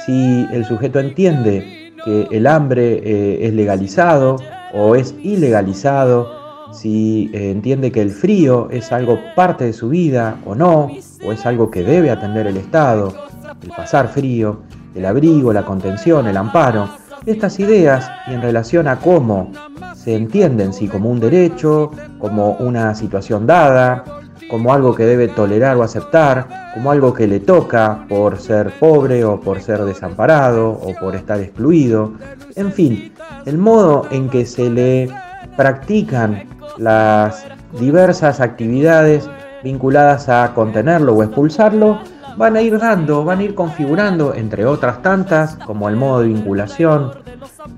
si 0.05 0.47
el 0.51 0.65
sujeto 0.65 0.99
entiende 0.99 1.93
que 2.03 2.27
el 2.31 2.47
hambre 2.47 3.01
eh, 3.03 3.47
es 3.47 3.53
legalizado 3.53 4.37
o 4.73 4.95
es 4.95 5.15
ilegalizado, 5.23 6.29
si 6.73 7.29
eh, 7.33 7.51
entiende 7.51 7.91
que 7.91 8.01
el 8.01 8.09
frío 8.09 8.67
es 8.71 8.91
algo 8.91 9.19
parte 9.35 9.65
de 9.65 9.73
su 9.73 9.89
vida 9.89 10.37
o 10.45 10.55
no, 10.55 10.89
o 11.25 11.31
es 11.31 11.45
algo 11.45 11.69
que 11.69 11.83
debe 11.83 12.09
atender 12.09 12.47
el 12.47 12.57
Estado, 12.57 13.13
el 13.61 13.69
pasar 13.69 14.09
frío, 14.09 14.61
el 14.95 15.05
abrigo, 15.05 15.53
la 15.53 15.63
contención, 15.63 16.27
el 16.27 16.37
amparo, 16.37 16.89
estas 17.25 17.59
ideas 17.59 18.09
y 18.27 18.33
en 18.33 18.41
relación 18.41 18.87
a 18.87 18.99
cómo 18.99 19.51
se 19.95 20.15
entienden 20.15 20.73
si 20.73 20.87
como 20.87 21.09
un 21.09 21.19
derecho, 21.19 21.91
como 22.19 22.53
una 22.53 22.93
situación 22.95 23.47
dada, 23.47 24.03
como 24.49 24.73
algo 24.73 24.95
que 24.95 25.05
debe 25.05 25.27
tolerar 25.27 25.77
o 25.77 25.83
aceptar, 25.83 26.71
como 26.73 26.91
algo 26.91 27.13
que 27.13 27.27
le 27.27 27.39
toca 27.39 28.05
por 28.09 28.37
ser 28.39 28.71
pobre 28.79 29.23
o 29.23 29.39
por 29.39 29.61
ser 29.61 29.83
desamparado 29.83 30.69
o 30.69 30.93
por 30.99 31.15
estar 31.15 31.39
excluido. 31.39 32.13
En 32.55 32.71
fin, 32.71 33.13
el 33.45 33.57
modo 33.57 34.07
en 34.11 34.29
que 34.29 34.45
se 34.45 34.69
le 34.69 35.09
practican 35.55 36.47
las 36.77 37.45
diversas 37.79 38.39
actividades 38.39 39.29
vinculadas 39.63 40.29
a 40.29 40.53
contenerlo 40.53 41.13
o 41.13 41.23
expulsarlo, 41.23 41.99
van 42.37 42.55
a 42.55 42.61
ir 42.61 42.77
dando, 42.79 43.23
van 43.23 43.39
a 43.39 43.43
ir 43.43 43.55
configurando, 43.55 44.33
entre 44.33 44.65
otras 44.65 45.01
tantas, 45.01 45.55
como 45.65 45.87
el 45.89 45.95
modo 45.95 46.21
de 46.21 46.27
vinculación 46.27 47.11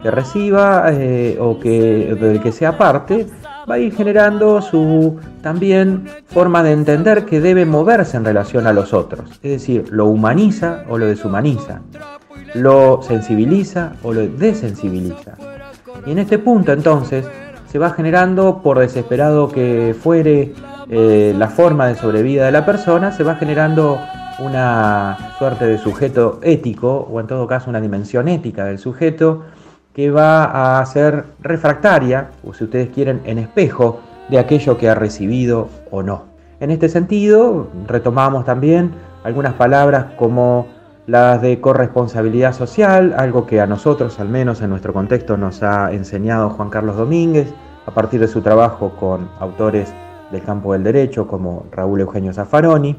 que 0.02 0.12
reciba 0.12 0.86
eh, 0.92 1.38
o 1.40 1.60
que, 1.60 2.16
del 2.20 2.42
que 2.42 2.52
sea 2.52 2.78
parte, 2.78 3.28
va 3.70 3.76
a 3.76 3.80
ir 3.80 3.96
generando 3.96 4.62
su 4.62 5.20
también 5.42 6.08
forma 6.28 6.64
de 6.64 6.72
entender 6.72 7.26
que 7.26 7.42
debe 7.42 7.66
moverse 7.66 8.18
en 8.18 8.26
relación 8.26 8.68
a 8.68 8.74
los 8.74 8.94
otros. 8.94 9.30
Es 9.44 9.52
decir, 9.52 9.86
lo 9.92 10.06
humaniza 10.06 10.84
o 10.90 10.98
lo 10.98 11.06
deshumaniza, 11.08 11.82
lo 12.54 13.02
sensibiliza 13.02 13.94
o 14.04 14.14
lo 14.14 14.28
desensibiliza. 14.28 15.34
Y 16.06 16.12
en 16.12 16.20
este 16.20 16.38
punto 16.38 16.72
entonces 16.72 17.26
se 17.72 17.80
va 17.80 17.90
generando, 17.90 18.62
por 18.62 18.80
desesperado 18.80 19.50
que 19.50 19.96
fuere 20.00 20.54
eh, 20.90 21.34
la 21.38 21.48
forma 21.48 21.88
de 21.88 21.96
sobrevida 21.96 22.46
de 22.46 22.52
la 22.52 22.66
persona, 22.66 23.12
se 23.12 23.24
va 23.24 23.36
generando 23.36 24.00
una 24.40 25.34
suerte 25.38 25.66
de 25.66 25.78
sujeto 25.78 26.40
ético, 26.44 27.08
o 27.12 27.20
en 27.20 27.28
todo 27.28 27.48
caso 27.48 27.70
una 27.70 27.82
dimensión 27.82 28.28
ética 28.28 28.66
del 28.66 28.80
sujeto, 28.80 29.44
que 29.96 30.12
va 30.12 30.80
a 30.80 30.86
ser 30.86 31.24
refractaria, 31.40 32.32
o 32.44 32.54
si 32.54 32.66
ustedes 32.66 32.90
quieren, 32.90 33.22
en 33.24 33.38
espejo 33.38 34.02
de 34.30 34.40
aquello 34.40 34.78
que 34.78 34.90
ha 34.90 34.96
recibido 34.96 35.70
o 35.90 36.04
no. 36.04 36.26
En 36.60 36.70
este 36.70 36.90
sentido, 36.90 37.70
retomamos 37.88 38.44
también 38.44 38.92
algunas 39.24 39.54
palabras 39.54 40.08
como 40.18 40.68
las 41.08 41.42
de 41.42 41.62
corresponsabilidad 41.62 42.54
social, 42.54 43.16
algo 43.18 43.46
que 43.46 43.62
a 43.62 43.68
nosotros, 43.68 44.20
al 44.20 44.28
menos 44.28 44.62
en 44.62 44.70
nuestro 44.72 44.92
contexto, 44.92 45.38
nos 45.38 45.64
ha 45.64 45.92
enseñado 45.94 46.50
Juan 46.50 46.70
Carlos 46.70 46.98
Domínguez 46.98 47.54
a 47.86 47.92
partir 47.92 48.20
de 48.20 48.28
su 48.28 48.42
trabajo 48.42 48.98
con 49.00 49.30
autores 49.40 49.94
del 50.30 50.42
campo 50.42 50.74
del 50.74 50.84
derecho 50.84 51.26
como 51.26 51.68
Raúl 51.72 52.02
Eugenio 52.02 52.34
Zaffaroni, 52.34 52.98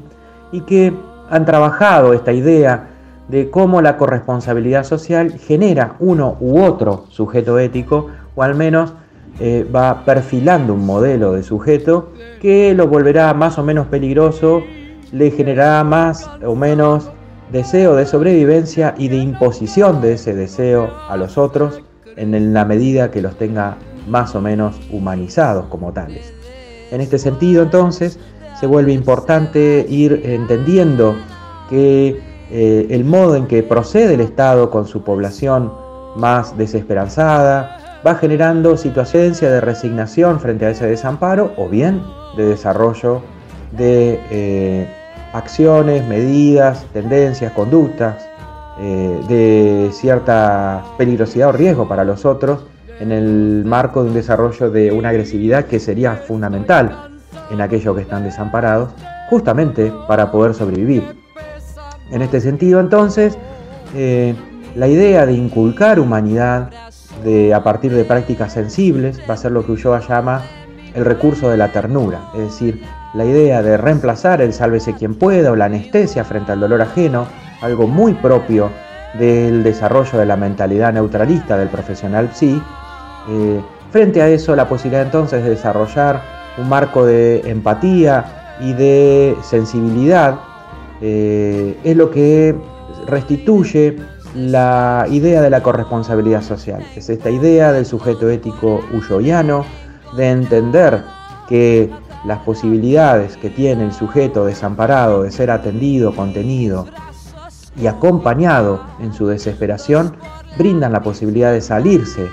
y 0.51 0.61
que 0.61 0.93
han 1.29 1.45
trabajado 1.45 2.13
esta 2.13 2.31
idea 2.31 2.87
de 3.27 3.49
cómo 3.49 3.81
la 3.81 3.97
corresponsabilidad 3.97 4.83
social 4.83 5.37
genera 5.37 5.95
uno 5.99 6.37
u 6.39 6.61
otro 6.61 7.05
sujeto 7.09 7.59
ético, 7.59 8.07
o 8.35 8.43
al 8.43 8.55
menos 8.55 8.93
eh, 9.39 9.67
va 9.73 10.05
perfilando 10.05 10.73
un 10.73 10.85
modelo 10.85 11.33
de 11.33 11.43
sujeto 11.43 12.11
que 12.41 12.73
lo 12.73 12.87
volverá 12.87 13.33
más 13.33 13.57
o 13.57 13.63
menos 13.63 13.87
peligroso, 13.87 14.63
le 15.11 15.31
generará 15.31 15.83
más 15.83 16.29
o 16.45 16.55
menos 16.55 17.11
deseo 17.51 17.95
de 17.95 18.05
sobrevivencia 18.05 18.95
y 18.97 19.09
de 19.09 19.17
imposición 19.17 20.01
de 20.01 20.13
ese 20.13 20.33
deseo 20.33 20.91
a 21.07 21.17
los 21.17 21.37
otros 21.37 21.81
en 22.15 22.53
la 22.53 22.65
medida 22.65 23.11
que 23.11 23.21
los 23.21 23.37
tenga 23.37 23.77
más 24.07 24.35
o 24.35 24.41
menos 24.41 24.79
humanizados 24.91 25.65
como 25.67 25.93
tales. 25.93 26.33
En 26.91 27.01
este 27.01 27.19
sentido, 27.19 27.63
entonces, 27.63 28.19
se 28.59 28.65
vuelve 28.65 28.91
importante 28.91 29.85
ir 29.87 30.21
entendiendo 30.25 31.15
que 31.69 32.19
eh, 32.51 32.87
el 32.89 33.03
modo 33.03 33.35
en 33.35 33.47
que 33.47 33.63
procede 33.63 34.13
el 34.13 34.21
Estado 34.21 34.69
con 34.69 34.87
su 34.87 35.03
población 35.03 35.71
más 36.15 36.57
desesperanzada 36.57 37.99
va 38.05 38.15
generando 38.15 38.77
situaciones 38.77 39.39
de 39.41 39.59
resignación 39.59 40.39
frente 40.39 40.65
a 40.65 40.69
ese 40.69 40.87
desamparo 40.87 41.51
o 41.57 41.67
bien 41.67 42.01
de 42.37 42.45
desarrollo 42.45 43.21
de 43.71 44.19
eh, 44.31 44.87
acciones, 45.33 46.07
medidas, 46.07 46.85
tendencias, 46.93 47.51
conductas 47.51 48.25
eh, 48.79 49.19
de 49.27 49.89
cierta 49.91 50.83
peligrosidad 50.97 51.49
o 51.49 51.51
riesgo 51.51 51.87
para 51.87 52.03
los 52.03 52.25
otros 52.25 52.65
en 52.99 53.11
el 53.11 53.63
marco 53.65 54.03
de 54.03 54.09
un 54.09 54.15
desarrollo 54.15 54.69
de 54.69 54.91
una 54.91 55.09
agresividad 55.09 55.65
que 55.65 55.79
sería 55.79 56.13
fundamental 56.15 57.09
en 57.51 57.61
aquellos 57.61 57.95
que 57.95 58.01
están 58.01 58.23
desamparados, 58.23 58.89
justamente 59.29 59.91
para 60.07 60.31
poder 60.31 60.53
sobrevivir. 60.53 61.16
En 62.11 62.21
este 62.21 62.41
sentido, 62.41 62.79
entonces, 62.79 63.37
eh, 63.95 64.35
la 64.75 64.87
idea 64.87 65.25
de 65.25 65.33
inculcar 65.33 65.99
humanidad 65.99 66.69
de, 67.23 67.53
a 67.53 67.63
partir 67.63 67.93
de 67.93 68.05
prácticas 68.05 68.53
sensibles 68.53 69.19
va 69.29 69.33
a 69.33 69.37
ser 69.37 69.51
lo 69.51 69.65
que 69.65 69.73
Ulloa 69.73 69.99
llama 69.99 70.43
el 70.93 71.05
recurso 71.05 71.49
de 71.49 71.57
la 71.57 71.71
ternura, 71.71 72.29
es 72.33 72.41
decir, 72.41 72.81
la 73.13 73.25
idea 73.25 73.61
de 73.61 73.77
reemplazar 73.77 74.41
el 74.41 74.53
sálvese 74.53 74.93
quien 74.93 75.15
pueda 75.15 75.51
o 75.51 75.55
la 75.55 75.65
anestesia 75.65 76.23
frente 76.23 76.51
al 76.51 76.59
dolor 76.59 76.81
ajeno, 76.81 77.27
algo 77.61 77.87
muy 77.87 78.13
propio 78.13 78.69
del 79.17 79.63
desarrollo 79.63 80.17
de 80.17 80.25
la 80.25 80.35
mentalidad 80.35 80.93
neutralista 80.93 81.57
del 81.57 81.69
profesional 81.69 82.29
psi, 82.33 82.61
eh, 83.29 83.61
frente 83.91 84.21
a 84.21 84.27
eso 84.27 84.55
la 84.55 84.67
posibilidad 84.67 85.03
entonces 85.03 85.43
de 85.43 85.51
desarrollar 85.51 86.21
un 86.57 86.69
marco 86.69 87.05
de 87.05 87.41
empatía 87.49 88.55
y 88.59 88.73
de 88.73 89.35
sensibilidad 89.43 90.39
eh, 91.01 91.77
es 91.83 91.95
lo 91.95 92.09
que 92.09 92.55
restituye 93.07 93.97
la 94.35 95.05
idea 95.09 95.41
de 95.41 95.49
la 95.49 95.63
corresponsabilidad 95.63 96.41
social. 96.41 96.83
Es 96.95 97.09
esta 97.09 97.29
idea 97.29 97.71
del 97.71 97.85
sujeto 97.85 98.29
ético 98.29 98.81
uyoiano 98.93 99.65
de 100.15 100.29
entender 100.29 101.03
que 101.47 101.89
las 102.25 102.39
posibilidades 102.39 103.37
que 103.37 103.49
tiene 103.49 103.85
el 103.85 103.93
sujeto 103.93 104.45
desamparado 104.45 105.23
de 105.23 105.31
ser 105.31 105.49
atendido, 105.49 106.15
contenido 106.15 106.87
y 107.79 107.87
acompañado 107.87 108.83
en 108.99 109.13
su 109.13 109.27
desesperación 109.27 110.15
brindan 110.57 110.91
la 110.91 111.01
posibilidad 111.01 111.51
de 111.51 111.61
salirse 111.61 112.27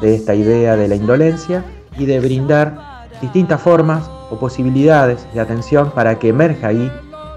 de 0.00 0.14
esta 0.14 0.34
idea 0.34 0.76
de 0.76 0.88
la 0.88 0.94
indolencia 0.94 1.64
y 1.98 2.06
de 2.06 2.20
brindar 2.20 3.06
distintas 3.20 3.60
formas 3.60 4.08
o 4.30 4.38
posibilidades 4.38 5.26
de 5.34 5.40
atención 5.40 5.90
para 5.90 6.18
que 6.18 6.28
emerja 6.28 6.68
ahí 6.68 6.90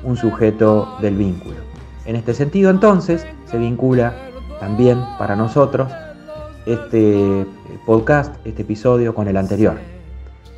un 0.03 0.17
sujeto 0.17 0.97
del 1.01 1.15
vínculo. 1.15 1.55
En 2.05 2.15
este 2.15 2.33
sentido 2.33 2.69
entonces 2.69 3.25
se 3.45 3.57
vincula 3.57 4.13
también 4.59 4.99
para 5.17 5.35
nosotros 5.35 5.91
este 6.65 7.45
podcast, 7.85 8.35
este 8.45 8.61
episodio 8.61 9.13
con 9.13 9.27
el 9.27 9.37
anterior, 9.37 9.77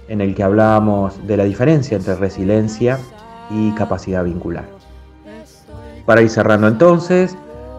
en 0.08 0.22
el 0.22 0.36
que 0.36 0.44
hablábamos 0.44 1.26
de 1.26 1.38
la 1.38 1.44
diferencia 1.44 1.98
entre 1.98 2.16
resiliencia 2.16 3.00
y 3.50 3.72
capacidad 3.72 4.24
vincular. 4.24 4.66
Para 6.06 6.22
ir 6.22 6.30
cerrando 6.30 6.68
entonces, 6.68 7.36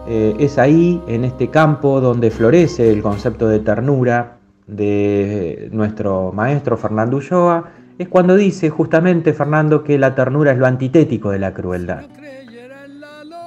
eh, 0.07 0.35
es 0.39 0.57
ahí, 0.57 1.01
en 1.07 1.25
este 1.25 1.49
campo, 1.49 1.99
donde 2.01 2.31
florece 2.31 2.91
el 2.91 3.01
concepto 3.01 3.47
de 3.47 3.59
ternura 3.59 4.37
de 4.67 5.69
nuestro 5.71 6.31
maestro 6.33 6.77
Fernando 6.77 7.17
Ulloa, 7.17 7.71
es 7.97 8.07
cuando 8.07 8.35
dice 8.35 8.69
justamente 8.69 9.33
Fernando 9.33 9.83
que 9.83 9.97
la 9.97 10.13
ternura 10.13 10.51
es 10.51 10.57
lo 10.57 10.67
antitético 10.67 11.31
de 11.31 11.39
la 11.39 11.53
crueldad. 11.53 12.05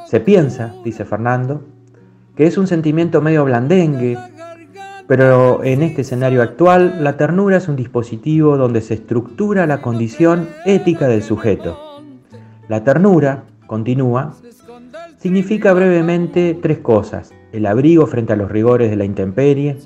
Se 0.06 0.20
piensa, 0.20 0.74
dice 0.84 1.04
Fernando, 1.04 1.62
que 2.34 2.46
es 2.46 2.58
un 2.58 2.66
sentimiento 2.66 3.20
medio 3.20 3.44
blandengue, 3.44 4.18
pero 5.06 5.62
en 5.62 5.82
este 5.82 6.02
escenario 6.02 6.42
actual 6.42 7.02
la 7.04 7.16
ternura 7.16 7.58
es 7.58 7.68
un 7.68 7.76
dispositivo 7.76 8.56
donde 8.56 8.80
se 8.80 8.94
estructura 8.94 9.66
la 9.66 9.82
condición 9.82 10.48
ética 10.64 11.06
del 11.06 11.22
sujeto. 11.22 12.02
La 12.68 12.82
ternura, 12.82 13.44
continúa, 13.66 14.34
significa 15.18 15.72
brevemente 15.72 16.58
tres 16.60 16.78
cosas. 16.78 17.32
El 17.52 17.66
abrigo 17.66 18.06
frente 18.06 18.32
a 18.32 18.36
los 18.36 18.50
rigores 18.50 18.90
de 18.90 18.96
la 18.96 19.04
intemperie, 19.04 19.78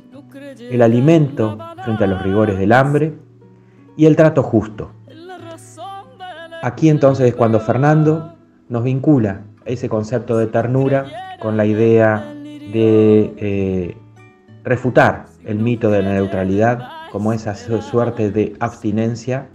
el 0.59 0.81
alimento 0.81 1.59
frente 1.85 2.05
a 2.05 2.07
los 2.07 2.22
rigores 2.22 2.59
del 2.59 2.72
hambre 2.72 3.24
y 3.97 4.07
el 4.07 4.17
trato 4.17 4.43
justo. 4.43 4.91
Aquí 6.63 6.89
entonces 6.89 7.29
es 7.29 7.35
cuando 7.35 7.61
Fernando 7.61 8.37
nos 8.69 8.85
vincula 8.85 9.43
ese 9.65 9.89
concepto 9.89 10.39
de 10.39 10.47
ternura 10.47 11.07
con 11.41 11.57
la 11.57 11.67
idea 11.67 12.33
de 12.73 13.35
eh, 13.37 13.97
refutar 14.63 15.27
el 15.45 15.59
mito 15.59 15.91
de 15.91 16.03
la 16.03 16.15
neutralidad 16.15 16.89
como 17.13 17.33
esa 17.33 17.55
suerte 17.55 18.31
de 18.31 18.57
abstinencia 18.61 19.49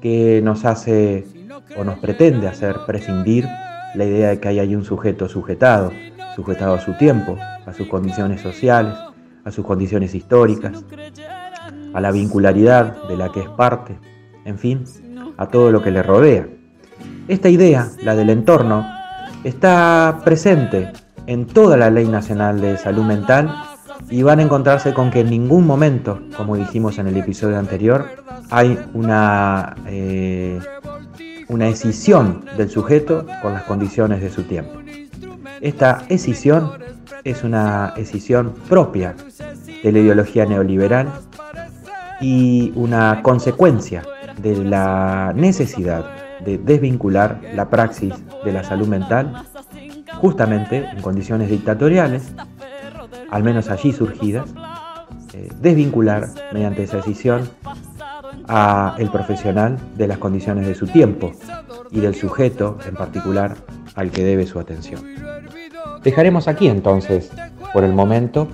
que 0.00 0.40
nos 0.42 0.64
hace 0.64 1.26
o 1.76 1.84
nos 1.84 1.98
pretende 1.98 2.48
hacer 2.48 2.76
prescindir 2.86 3.46
la 3.94 4.04
idea 4.04 4.30
de 4.30 4.40
que 4.40 4.48
hay 4.48 4.58
ahí 4.58 4.74
un 4.74 4.84
sujeto 4.84 5.28
sujetado, 5.28 5.92
sujetado 6.34 6.74
a 6.74 6.80
su 6.80 6.94
tiempo, 6.94 7.36
a 7.66 7.72
sus 7.72 7.88
condiciones 7.88 8.40
sociales, 8.40 8.94
a 9.44 9.50
sus 9.50 9.64
condiciones 9.66 10.14
históricas, 10.14 10.84
a 11.92 12.00
la 12.00 12.10
vincularidad 12.10 13.08
de 13.08 13.16
la 13.16 13.30
que 13.32 13.40
es 13.40 13.48
parte, 13.50 13.98
en 14.44 14.58
fin, 14.58 14.84
a 15.36 15.48
todo 15.48 15.70
lo 15.70 15.82
que 15.82 15.90
le 15.90 16.02
rodea. 16.02 16.46
Esta 17.28 17.48
idea, 17.48 17.88
la 18.02 18.14
del 18.14 18.30
entorno, 18.30 18.86
está 19.44 20.20
presente 20.24 20.92
en 21.26 21.46
toda 21.46 21.76
la 21.76 21.90
Ley 21.90 22.08
Nacional 22.08 22.60
de 22.60 22.76
Salud 22.76 23.04
Mental 23.04 23.52
y 24.10 24.22
van 24.22 24.40
a 24.40 24.42
encontrarse 24.42 24.92
con 24.92 25.10
que 25.10 25.20
en 25.20 25.30
ningún 25.30 25.66
momento, 25.66 26.20
como 26.36 26.56
dijimos 26.56 26.98
en 26.98 27.06
el 27.06 27.16
episodio 27.16 27.58
anterior, 27.58 28.06
hay 28.50 28.78
una, 28.92 29.76
eh, 29.86 30.60
una 31.48 31.68
escisión 31.68 32.44
del 32.56 32.70
sujeto 32.70 33.26
con 33.40 33.54
las 33.54 33.62
condiciones 33.64 34.20
de 34.20 34.30
su 34.30 34.42
tiempo. 34.42 34.80
Esta 35.60 36.04
escisión 36.08 36.72
es 37.24 37.44
una 37.44 37.94
escisión 37.96 38.52
propia 38.68 39.14
de 39.82 39.92
la 39.92 39.98
ideología 40.00 40.44
neoliberal 40.44 41.08
y 42.22 42.72
una 42.76 43.20
consecuencia 43.22 44.02
de 44.40 44.64
la 44.64 45.32
necesidad 45.34 46.06
de 46.44 46.56
desvincular 46.56 47.40
la 47.54 47.68
praxis 47.68 48.14
de 48.44 48.52
la 48.52 48.64
salud 48.64 48.88
mental 48.88 49.44
justamente 50.20 50.88
en 50.88 51.02
condiciones 51.02 51.50
dictatoriales, 51.50 52.32
al 53.30 53.42
menos 53.42 53.70
allí 53.70 53.92
surgidas, 53.92 54.48
eh, 55.34 55.50
desvincular 55.60 56.28
mediante 56.52 56.84
esa 56.84 56.98
decisión 56.98 57.48
a 58.46 58.94
el 58.98 59.10
profesional 59.10 59.78
de 59.96 60.06
las 60.06 60.18
condiciones 60.18 60.66
de 60.66 60.74
su 60.74 60.86
tiempo 60.86 61.32
y 61.90 62.00
del 62.00 62.14
sujeto 62.14 62.78
en 62.86 62.94
particular 62.94 63.56
al 63.94 64.10
que 64.10 64.24
debe 64.24 64.46
su 64.46 64.58
atención. 64.58 65.02
Dejaremos 66.02 66.48
aquí 66.48 66.68
entonces, 66.68 67.30
por 67.72 67.84
el 67.84 67.92
momento, 67.92 68.48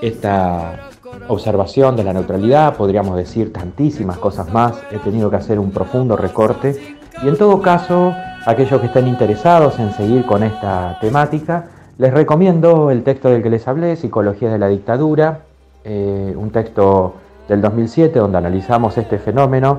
esta 0.00 0.90
observación 1.28 1.96
de 1.96 2.04
la 2.04 2.12
neutralidad, 2.12 2.76
podríamos 2.76 3.16
decir 3.16 3.52
tantísimas 3.52 4.18
cosas 4.18 4.52
más, 4.52 4.82
he 4.90 4.98
tenido 4.98 5.30
que 5.30 5.36
hacer 5.36 5.58
un 5.58 5.70
profundo 5.70 6.16
recorte. 6.16 6.96
Y 7.22 7.28
en 7.28 7.36
todo 7.36 7.60
caso, 7.62 8.12
aquellos 8.46 8.80
que 8.80 8.86
estén 8.86 9.06
interesados 9.06 9.78
en 9.78 9.92
seguir 9.92 10.26
con 10.26 10.42
esta 10.42 10.98
temática, 11.00 11.66
les 11.98 12.12
recomiendo 12.12 12.90
el 12.90 13.02
texto 13.04 13.30
del 13.30 13.42
que 13.42 13.50
les 13.50 13.66
hablé, 13.68 13.96
Psicología 13.96 14.50
de 14.50 14.58
la 14.58 14.68
Dictadura, 14.68 15.40
eh, 15.84 16.34
un 16.36 16.50
texto 16.50 17.14
del 17.48 17.60
2007 17.60 18.18
donde 18.18 18.38
analizamos 18.38 18.96
este 18.98 19.18
fenómeno 19.18 19.78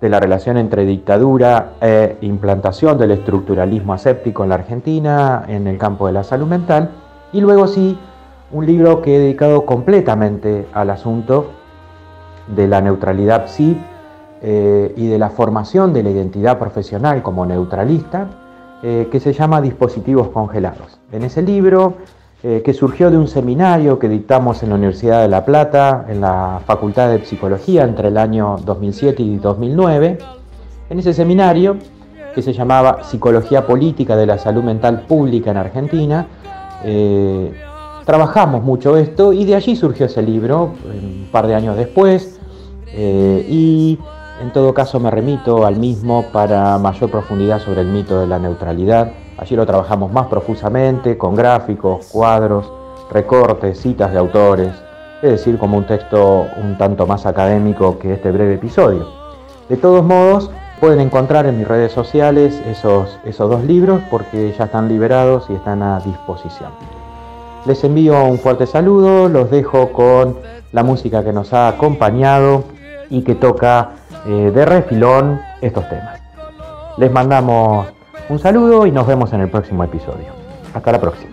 de 0.00 0.08
la 0.08 0.18
relación 0.18 0.56
entre 0.56 0.84
dictadura 0.84 1.74
e 1.80 2.16
implantación 2.22 2.98
del 2.98 3.12
estructuralismo 3.12 3.92
aséptico 3.92 4.42
en 4.42 4.48
la 4.48 4.56
Argentina 4.56 5.44
en 5.46 5.66
el 5.68 5.78
campo 5.78 6.06
de 6.08 6.12
la 6.12 6.24
salud 6.24 6.46
mental, 6.46 6.90
y 7.32 7.40
luego 7.40 7.68
sí 7.68 7.98
un 8.52 8.66
libro 8.66 9.00
que 9.00 9.16
he 9.16 9.18
dedicado 9.18 9.64
completamente 9.64 10.66
al 10.72 10.90
asunto 10.90 11.52
de 12.54 12.68
la 12.68 12.80
neutralidad 12.80 13.46
psi 13.46 13.78
eh, 14.42 14.92
y 14.96 15.06
de 15.06 15.18
la 15.18 15.30
formación 15.30 15.92
de 15.92 16.02
la 16.02 16.10
identidad 16.10 16.58
profesional 16.58 17.22
como 17.22 17.46
neutralista, 17.46 18.28
eh, 18.82 19.08
que 19.10 19.20
se 19.20 19.32
llama 19.32 19.62
Dispositivos 19.62 20.28
Congelados. 20.28 20.98
En 21.12 21.22
ese 21.22 21.40
libro 21.40 21.94
eh, 22.42 22.60
que 22.64 22.74
surgió 22.74 23.10
de 23.10 23.16
un 23.16 23.28
seminario 23.28 23.98
que 23.98 24.08
dictamos 24.08 24.62
en 24.62 24.70
la 24.70 24.74
Universidad 24.74 25.22
de 25.22 25.28
La 25.28 25.44
Plata, 25.44 26.06
en 26.08 26.20
la 26.20 26.60
Facultad 26.66 27.08
de 27.10 27.24
Psicología, 27.24 27.84
entre 27.84 28.08
el 28.08 28.18
año 28.18 28.56
2007 28.64 29.22
y 29.22 29.36
2009. 29.36 30.18
En 30.90 30.98
ese 30.98 31.14
seminario, 31.14 31.76
que 32.34 32.42
se 32.42 32.52
llamaba 32.52 33.04
Psicología 33.04 33.66
Política 33.66 34.16
de 34.16 34.26
la 34.26 34.36
Salud 34.38 34.64
Mental 34.64 35.02
Pública 35.02 35.52
en 35.52 35.56
Argentina, 35.56 36.26
trabajamos 38.04 38.62
mucho 38.62 38.96
esto 38.96 39.32
y 39.32 39.44
de 39.44 39.54
allí 39.54 39.76
surgió 39.76 40.06
ese 40.06 40.22
libro, 40.22 40.72
un 40.84 41.28
par 41.30 41.46
de 41.46 41.54
años 41.54 41.76
después, 41.76 42.40
eh, 42.86 43.46
y 43.48 43.98
en 44.42 44.52
todo 44.52 44.74
caso 44.74 44.98
me 45.00 45.10
remito 45.10 45.64
al 45.64 45.76
mismo 45.76 46.26
para 46.32 46.78
mayor 46.78 47.10
profundidad 47.10 47.60
sobre 47.60 47.82
el 47.82 47.88
mito 47.88 48.20
de 48.20 48.26
la 48.26 48.38
neutralidad. 48.38 49.12
Allí 49.38 49.56
lo 49.56 49.66
trabajamos 49.66 50.12
más 50.12 50.26
profusamente, 50.26 51.16
con 51.16 51.34
gráficos, 51.34 52.08
cuadros, 52.12 52.70
recortes, 53.10 53.80
citas 53.80 54.12
de 54.12 54.18
autores, 54.18 54.72
es 55.22 55.30
decir, 55.30 55.58
como 55.58 55.78
un 55.78 55.86
texto 55.86 56.46
un 56.60 56.76
tanto 56.76 57.06
más 57.06 57.26
académico 57.26 57.98
que 57.98 58.14
este 58.14 58.30
breve 58.30 58.54
episodio. 58.54 59.06
De 59.68 59.76
todos 59.76 60.04
modos, 60.04 60.50
pueden 60.80 61.00
encontrar 61.00 61.46
en 61.46 61.58
mis 61.58 61.68
redes 61.68 61.92
sociales 61.92 62.60
esos, 62.66 63.18
esos 63.24 63.48
dos 63.48 63.64
libros 63.64 64.02
porque 64.10 64.52
ya 64.58 64.64
están 64.64 64.88
liberados 64.88 65.46
y 65.48 65.54
están 65.54 65.82
a 65.82 66.00
disposición. 66.00 66.72
Les 67.64 67.82
envío 67.84 68.24
un 68.24 68.38
fuerte 68.38 68.66
saludo, 68.66 69.28
los 69.28 69.50
dejo 69.50 69.92
con 69.92 70.38
la 70.72 70.82
música 70.82 71.22
que 71.22 71.32
nos 71.32 71.52
ha 71.52 71.68
acompañado 71.68 72.64
y 73.08 73.22
que 73.22 73.36
toca 73.36 73.90
eh, 74.26 74.50
de 74.52 74.64
refilón 74.64 75.40
estos 75.60 75.88
temas. 75.88 76.20
Les 76.96 77.10
mandamos 77.10 77.86
un 78.28 78.38
saludo 78.38 78.86
y 78.86 78.90
nos 78.90 79.06
vemos 79.06 79.32
en 79.32 79.42
el 79.42 79.48
próximo 79.48 79.84
episodio. 79.84 80.26
Hasta 80.74 80.92
la 80.92 81.00
próxima. 81.00 81.31